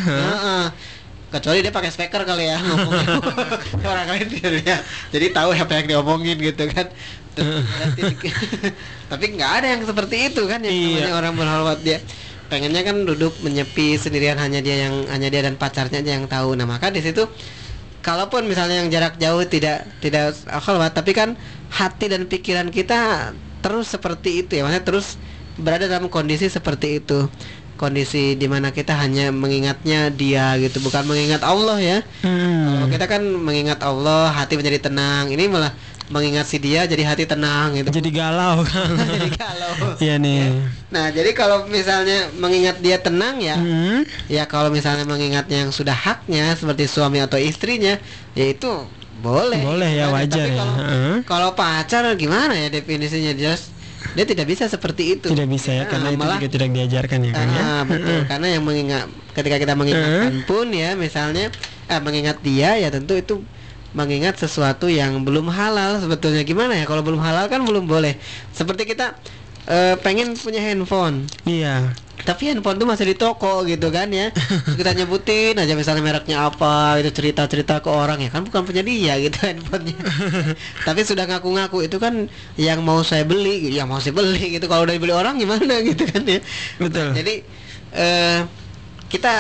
[1.35, 3.19] Kecuali dia pakai speaker kali ya ngomongnya
[3.93, 4.27] orang lain
[4.63, 6.87] lihat jadi tahu apa yang diomongin gitu kan.
[9.11, 10.87] Tapi nggak ada yang seperti itu kan yang Iya.
[11.11, 11.99] namanya orang berhalwat dia.
[12.47, 16.55] Pengennya kan duduk menyepi sendirian hanya dia yang hanya dia dan pacarnya aja yang tahu.
[16.55, 17.27] Nah maka di situ
[18.05, 21.35] kalaupun misalnya yang jarak jauh tidak tidak khalwat tapi kan
[21.73, 24.63] hati dan pikiran kita terus seperti itu ya.
[24.63, 25.19] Maksudnya terus
[25.59, 27.27] berada dalam kondisi seperti itu
[27.85, 32.89] kondisi di mana kita hanya mengingatnya dia gitu bukan mengingat Allah ya kalau Hmm.
[32.89, 35.69] kita kan mengingat Allah hati menjadi tenang ini malah
[36.07, 38.93] mengingat si dia jadi hati tenang gitu Jadi galau kan.
[39.13, 40.53] jadi kalau Iya nih.
[40.89, 44.05] nah jadi kalau misalnya mengingat dia tenang ya Hmm.
[44.29, 47.97] Ya kalau misalnya mengingatnya yang sudah haknya seperti suami atau istrinya,
[48.33, 48.69] ya itu
[49.15, 49.61] boleh.
[49.61, 50.55] Boleh ya, Tapi wajar ya.
[50.55, 51.15] Kalau, Heeh.
[51.25, 53.73] kalau pacar gimana ya definisinya jelas
[54.13, 55.33] dia tidak bisa seperti itu.
[55.33, 57.63] Tidak bisa ya karena Ah, itu malah, juga tidak diajarkan ya kan ya.
[57.63, 58.21] ah, betul.
[58.29, 61.49] Karena yang mengingat ketika kita mengingatkan pun ya misalnya
[61.89, 63.41] eh, mengingat dia ya tentu itu
[63.95, 68.19] mengingat sesuatu yang belum halal sebetulnya gimana ya kalau belum halal kan belum boleh.
[68.51, 69.17] Seperti kita
[69.65, 71.97] eh, pengen punya handphone Iya.
[72.23, 74.31] Tapi handphone tuh masih di toko gitu kan ya.
[74.31, 78.31] Terus kita nyebutin aja misalnya mereknya apa itu cerita cerita ke orang ya.
[78.31, 79.99] Kan bukan punya dia gitu handphonenya.
[80.89, 84.71] Tapi sudah ngaku-ngaku itu kan yang mau saya beli yang mau saya beli gitu.
[84.71, 86.41] Kalau udah dibeli orang gimana gitu kan ya.
[86.79, 87.13] Betul.
[87.19, 87.35] jadi
[87.95, 88.41] eh
[89.11, 89.31] kita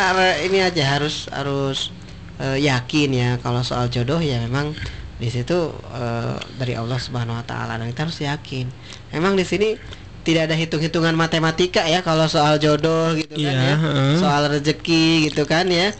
[0.47, 1.91] ini aja harus harus
[2.39, 4.75] eh, yakin ya kalau soal jodoh ya memang
[5.19, 7.81] di situ eh, dari Allah Subhanahu Wa Taala.
[7.81, 8.67] Dan kita harus yakin.
[9.15, 9.79] Memang di sini
[10.27, 13.75] tidak ada hitung-hitungan matematika ya kalau soal jodoh gitu kan Iya, ya,
[14.21, 15.93] soal rezeki gitu kan ya.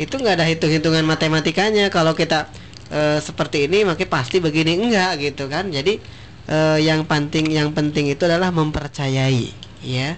[0.00, 1.88] Itu nggak ada hitung-hitungan matematikanya.
[1.96, 2.48] Kalau kita
[2.92, 5.64] eh, seperti ini makanya pasti begini enggak gitu kan.
[5.76, 6.00] Jadi
[6.48, 9.44] eh, yang penting yang penting itu adalah mempercayai
[9.84, 10.16] ya.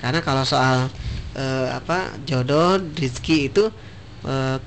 [0.00, 0.90] Karena kalau soal
[1.38, 3.64] eh, apa jodoh rezeki itu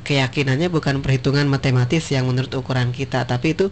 [0.05, 3.25] keyakinannya bukan perhitungan matematis yang menurut ukuran kita.
[3.25, 3.65] Tapi itu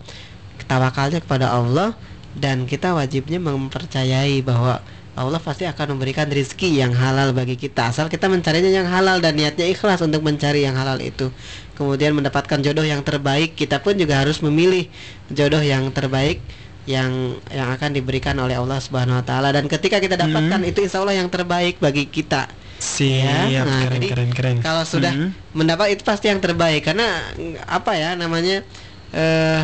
[0.66, 1.94] tawakalnya kepada Allah
[2.36, 4.84] dan kita wajibnya mempercayai bahwa
[5.16, 7.88] Allah pasti akan memberikan rezeki yang halal bagi kita.
[7.88, 11.32] Asal kita mencarinya yang halal dan niatnya ikhlas untuk mencari yang halal itu.
[11.80, 14.92] Kemudian mendapatkan jodoh yang terbaik kita pun juga harus memilih
[15.32, 16.44] jodoh yang terbaik
[16.84, 19.56] yang yang akan diberikan oleh Allah Subhanahu wa taala.
[19.56, 22.52] Dan ketika kita dapatkan itu insya Allah yang terbaik bagi kita.
[22.76, 24.58] Siap, Ya, nah, keren, jadi keren, keren.
[24.60, 25.32] kalau sudah Hmm.
[25.56, 26.84] mendapat itu pasti yang terbaik.
[26.84, 27.24] Karena
[27.72, 28.68] apa ya namanya
[29.16, 29.64] eh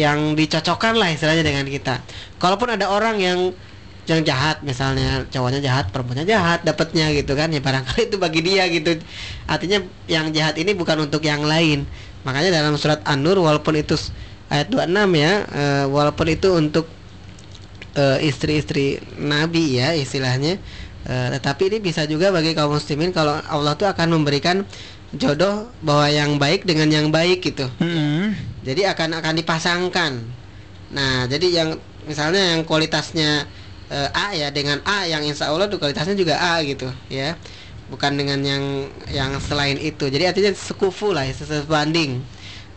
[0.00, 2.00] yang dicocokkan lah istilahnya dengan kita.
[2.40, 3.38] Kalaupun ada orang yang
[4.08, 8.66] yang jahat misalnya cowoknya jahat perempuannya jahat dapatnya gitu kan ya barangkali itu bagi dia
[8.66, 8.98] gitu
[9.46, 11.86] artinya yang jahat ini bukan untuk yang lain
[12.26, 13.94] makanya dalam surat An-Nur walaupun itu
[14.50, 16.90] ayat 26 ya eh, walaupun itu untuk
[17.94, 20.58] eh, istri-istri Nabi ya istilahnya
[21.08, 24.68] Eh, tetapi ini bisa juga bagi kaum muslimin kalau Allah tuh akan memberikan
[25.16, 28.36] jodoh bahwa yang baik dengan yang baik gitu Hmm.
[28.60, 30.12] Jadi akan akan dipasangkan.
[30.92, 31.68] Nah jadi yang
[32.04, 33.46] misalnya yang kualitasnya
[33.88, 37.36] eh, A ya dengan A yang insya Allah tuh kualitasnya juga A gitu ya.
[37.90, 40.06] Bukan dengan yang yang selain itu.
[40.06, 42.22] Jadi artinya sekufu lah ya, sebanding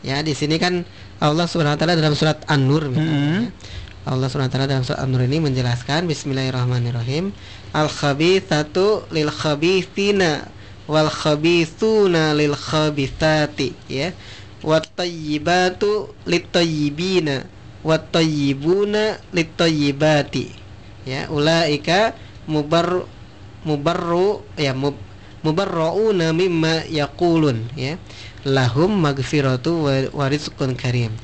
[0.02, 0.84] ya di sini kan
[1.24, 3.48] Allah subhanahu wa taala dalam surat An-Nur misalnya,
[4.04, 7.32] Allah subhanahu wa taala dalam surat An-Nur ini menjelaskan Bismillahirrahmanirrahim.
[7.72, 10.50] Al khabithatu lil khabithina
[10.90, 14.12] wal khabithuna lil khabithati ya
[14.64, 17.44] wat tayyibatu lit tayyibina
[17.84, 20.56] wat tayyibuna lit tayyibati
[21.04, 22.16] ya ulaika
[22.48, 23.04] mubar
[23.64, 24.96] mubarru ya mub,
[25.44, 27.68] mubarrauna mimma yaqulun.
[27.80, 27.96] Ya
[28.44, 31.16] lahum magfiratu wa, wa rizqun karim.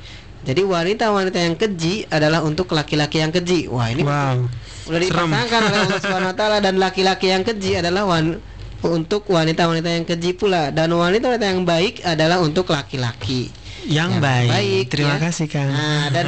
[0.47, 3.67] Jadi wanita-wanita yang keji adalah untuk laki-laki yang keji.
[3.67, 4.47] Wah ini Wow.
[4.87, 8.39] udah dipasangkan oleh Allah Subhanahu wa taala dan laki-laki yang keji adalah wan
[8.79, 13.51] untuk wanita-wanita yang keji pula dan wanita-wanita yang baik adalah untuk laki-laki
[13.83, 14.49] Yang, Yang baik.
[14.51, 15.19] baik, Terima ya.
[15.23, 15.69] kasih Kang.
[15.71, 16.25] Nah, dan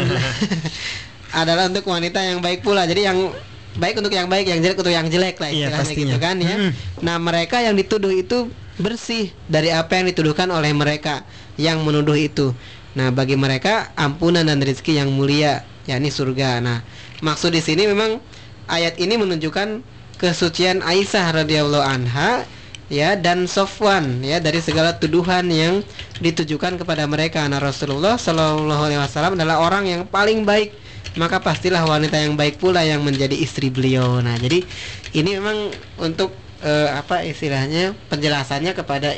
[1.44, 2.84] adalah untuk wanita yang baik pula.
[2.84, 3.32] Jadi yang
[3.76, 6.03] baik untuk yang baik, yang jelek untuk yang jelek lah Iya, istilahnya pastinya.
[6.11, 6.56] gitu kan ya.
[6.57, 6.72] Mm.
[7.03, 11.23] Nah, mereka yang dituduh itu bersih dari apa yang dituduhkan oleh mereka
[11.56, 12.52] yang menuduh itu.
[12.91, 16.60] Nah, bagi mereka ampunan dan rezeki yang mulia, yakni surga.
[16.60, 16.84] Nah,
[17.23, 18.19] maksud di sini memang
[18.68, 19.84] ayat ini menunjukkan
[20.22, 22.45] kesucian Aisyah radhiyallahu anha
[22.93, 25.81] ya dan Sofwan ya dari segala tuduhan yang
[26.22, 27.41] ditujukan kepada mereka.
[27.49, 30.77] Nah, Rasulullah Shallallahu alaihi wasallam adalah orang yang paling baik
[31.19, 34.23] maka pastilah wanita yang baik pula yang menjadi istri beliau.
[34.23, 34.64] Nah, jadi
[35.11, 36.31] ini memang untuk
[36.64, 39.18] eh, apa istilahnya penjelasannya kepada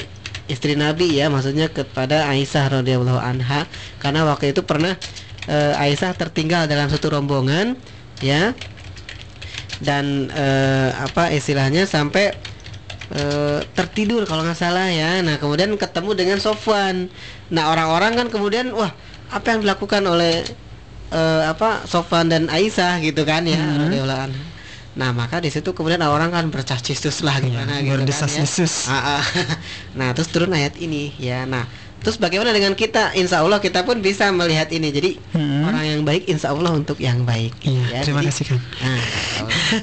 [0.50, 3.70] istri Nabi ya, maksudnya kepada Aisyah radhiyallahu anha
[4.02, 4.98] karena waktu itu pernah
[5.46, 7.78] eh, Aisyah tertinggal dalam satu rombongan
[8.24, 8.58] ya.
[9.82, 12.36] Dan eh, apa istilahnya sampai
[13.14, 15.22] eh, tertidur kalau nggak salah ya.
[15.26, 17.10] Nah, kemudian ketemu dengan Sofwan.
[17.54, 18.92] Nah, orang-orang kan kemudian wah,
[19.30, 20.46] apa yang dilakukan oleh
[21.12, 24.46] eh, apa Sofwan dan Aisyah gitu kan ya radhiyallahu anha.
[24.94, 28.46] Nah maka di situ kemudian orang kan bercah-cisus lah gimana gitu kan ya.
[28.86, 29.24] Ah, ah.
[29.98, 31.50] nah terus turun ayat ini ya.
[31.50, 31.66] Nah
[32.04, 33.16] terus bagaimana dengan kita?
[33.16, 34.92] Insya Allah kita pun bisa melihat ini.
[34.92, 35.66] Jadi Hmm.
[35.66, 37.56] orang yang baik Insya Allah untuk yang baik.
[37.64, 38.00] Iya, ya.
[38.04, 38.62] terima Jadi- kasih Kang.
[38.84, 39.02] Nah,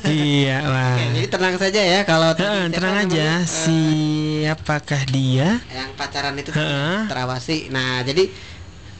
[0.06, 0.94] iya, wah.
[0.94, 3.32] Oke, jadi tenang saja ya kalau siapa tenang aja, namanya?
[3.34, 5.48] Eh, siapakah dia?
[5.66, 6.98] yang pacaran itu Heeh.
[7.06, 7.56] terawasi.
[7.68, 8.28] Nah, jadi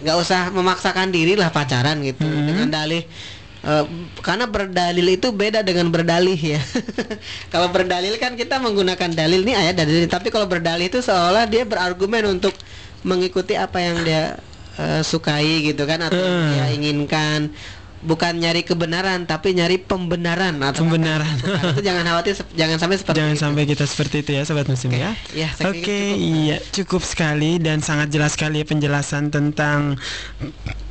[0.01, 2.47] nggak usah memaksakan diri lah pacaran gitu Hmm.
[2.49, 3.05] dengan dalih
[3.61, 3.85] eh,
[4.25, 6.57] karena berdalil itu beda dengan berdalih ya.
[7.53, 11.69] kalau berdalil kan kita menggunakan dalil nih ayat dalil, tapi kalau berdalih itu seolah dia
[11.69, 12.57] berargumen untuk
[13.03, 14.37] mengikuti apa yang dia
[14.77, 16.51] eh, sukai gitu kan atau yang Hmm.
[16.51, 17.41] dia inginkan.
[18.01, 21.37] Bukan nyari kebenaran tapi nyari pembenaran atau Pembenaran.
[21.37, 23.43] Nah, itu jangan khawatir jangan sampai seperti Jangan itu.
[23.45, 25.13] sampai kita seperti itu ya sobat muslim ya.
[25.37, 26.17] Ya, saya Oke, cukup.
[26.17, 30.01] iya cukup sekali dan sangat jelas sekali ya penjelasan tentang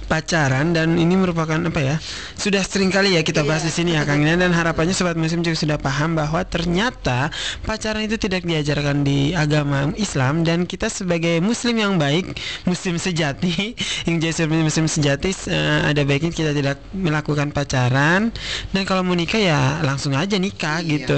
[0.10, 1.96] pacaran dan ini merupakan apa ya
[2.34, 5.46] sudah sering kali ya kita bahas di sini ya Kang Ina dan harapannya sobat muslim
[5.46, 7.30] juga sudah paham bahwa ternyata
[7.62, 10.42] pacaran itu tidak diajarkan di agama Islam.
[10.42, 12.34] Dan kita sebagai muslim yang baik
[12.66, 13.78] muslim sejati
[14.10, 18.34] yang jadi muslim sejati eh, ada baiknya kita tidak melakukan pacaran.
[18.74, 21.16] Dan kalau mau nikah ya langsung aja nikah Iya, gitu.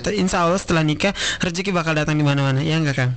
[0.00, 1.12] Te- Insya Allah setelah nikah
[1.44, 2.64] rezeki bakal datang di mana-mana.
[2.64, 3.12] Ya enggak Kang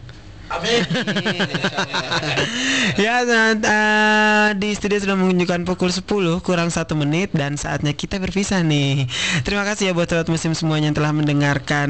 [3.03, 8.21] ya saat, eh, di studio sudah menunjukkan pukul 10 kurang satu menit dan saatnya kita
[8.21, 9.09] berpisah nih.
[9.41, 11.89] Terima kasih ya buat sobat muslim semuanya yang telah mendengarkan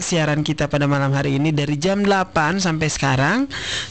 [0.00, 3.38] siaran kita pada malam hari ini dari jam 8 sampai sekarang.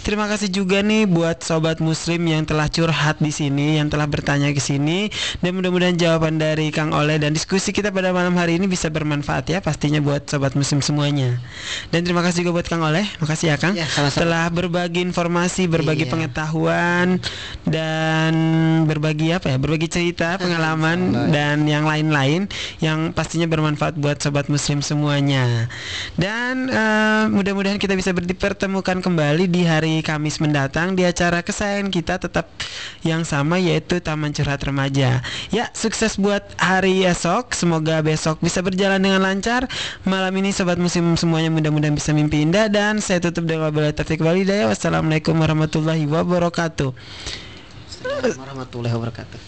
[0.02, 4.50] Terima kasih juga nih buat sobat muslim yang telah curhat di sini yang telah bertanya
[4.50, 5.14] ke sini.
[5.44, 9.46] Dan mudah-mudahan jawaban dari Kang Oleh dan diskusi kita pada malam hari ini bisa bermanfaat
[9.52, 11.38] ya pastinya buat sobat muslim semuanya.
[11.94, 13.78] Dan terima kasih juga buat Kang Oleh makasih ya Kang.
[13.78, 14.22] Ya, sama-sama.
[14.24, 16.12] telah berbagi informasi, berbagi Iya.
[16.14, 17.08] pengetahuan
[17.68, 18.34] dan
[18.88, 19.58] berbagi apa ya?
[19.60, 22.48] Berbagi cerita, pengalaman dan yang lain-lain
[22.80, 25.68] yang pastinya bermanfaat buat sobat muslim semuanya.
[26.16, 32.18] Dan eh, mudah-mudahan kita bisa dipertemukan kembali di hari Kamis mendatang di acara kesayangan kita
[32.22, 32.50] tetap
[33.04, 35.22] yang sama yaitu Taman Curhat Remaja.
[35.52, 37.54] Ya, sukses buat hari esok.
[37.54, 39.68] Semoga besok bisa berjalan dengan lancar.
[40.08, 44.22] Malam ini sobat muslim semuanya mudah-mudahan bisa mimpi indah dan saya tutup dengan wabillahi taufiq
[44.22, 44.70] wal hidayah.
[44.70, 46.94] Wassalamualaikum warahmatullahi wabarakatuh.
[48.38, 49.42] warahmatullahi wabarakatuh.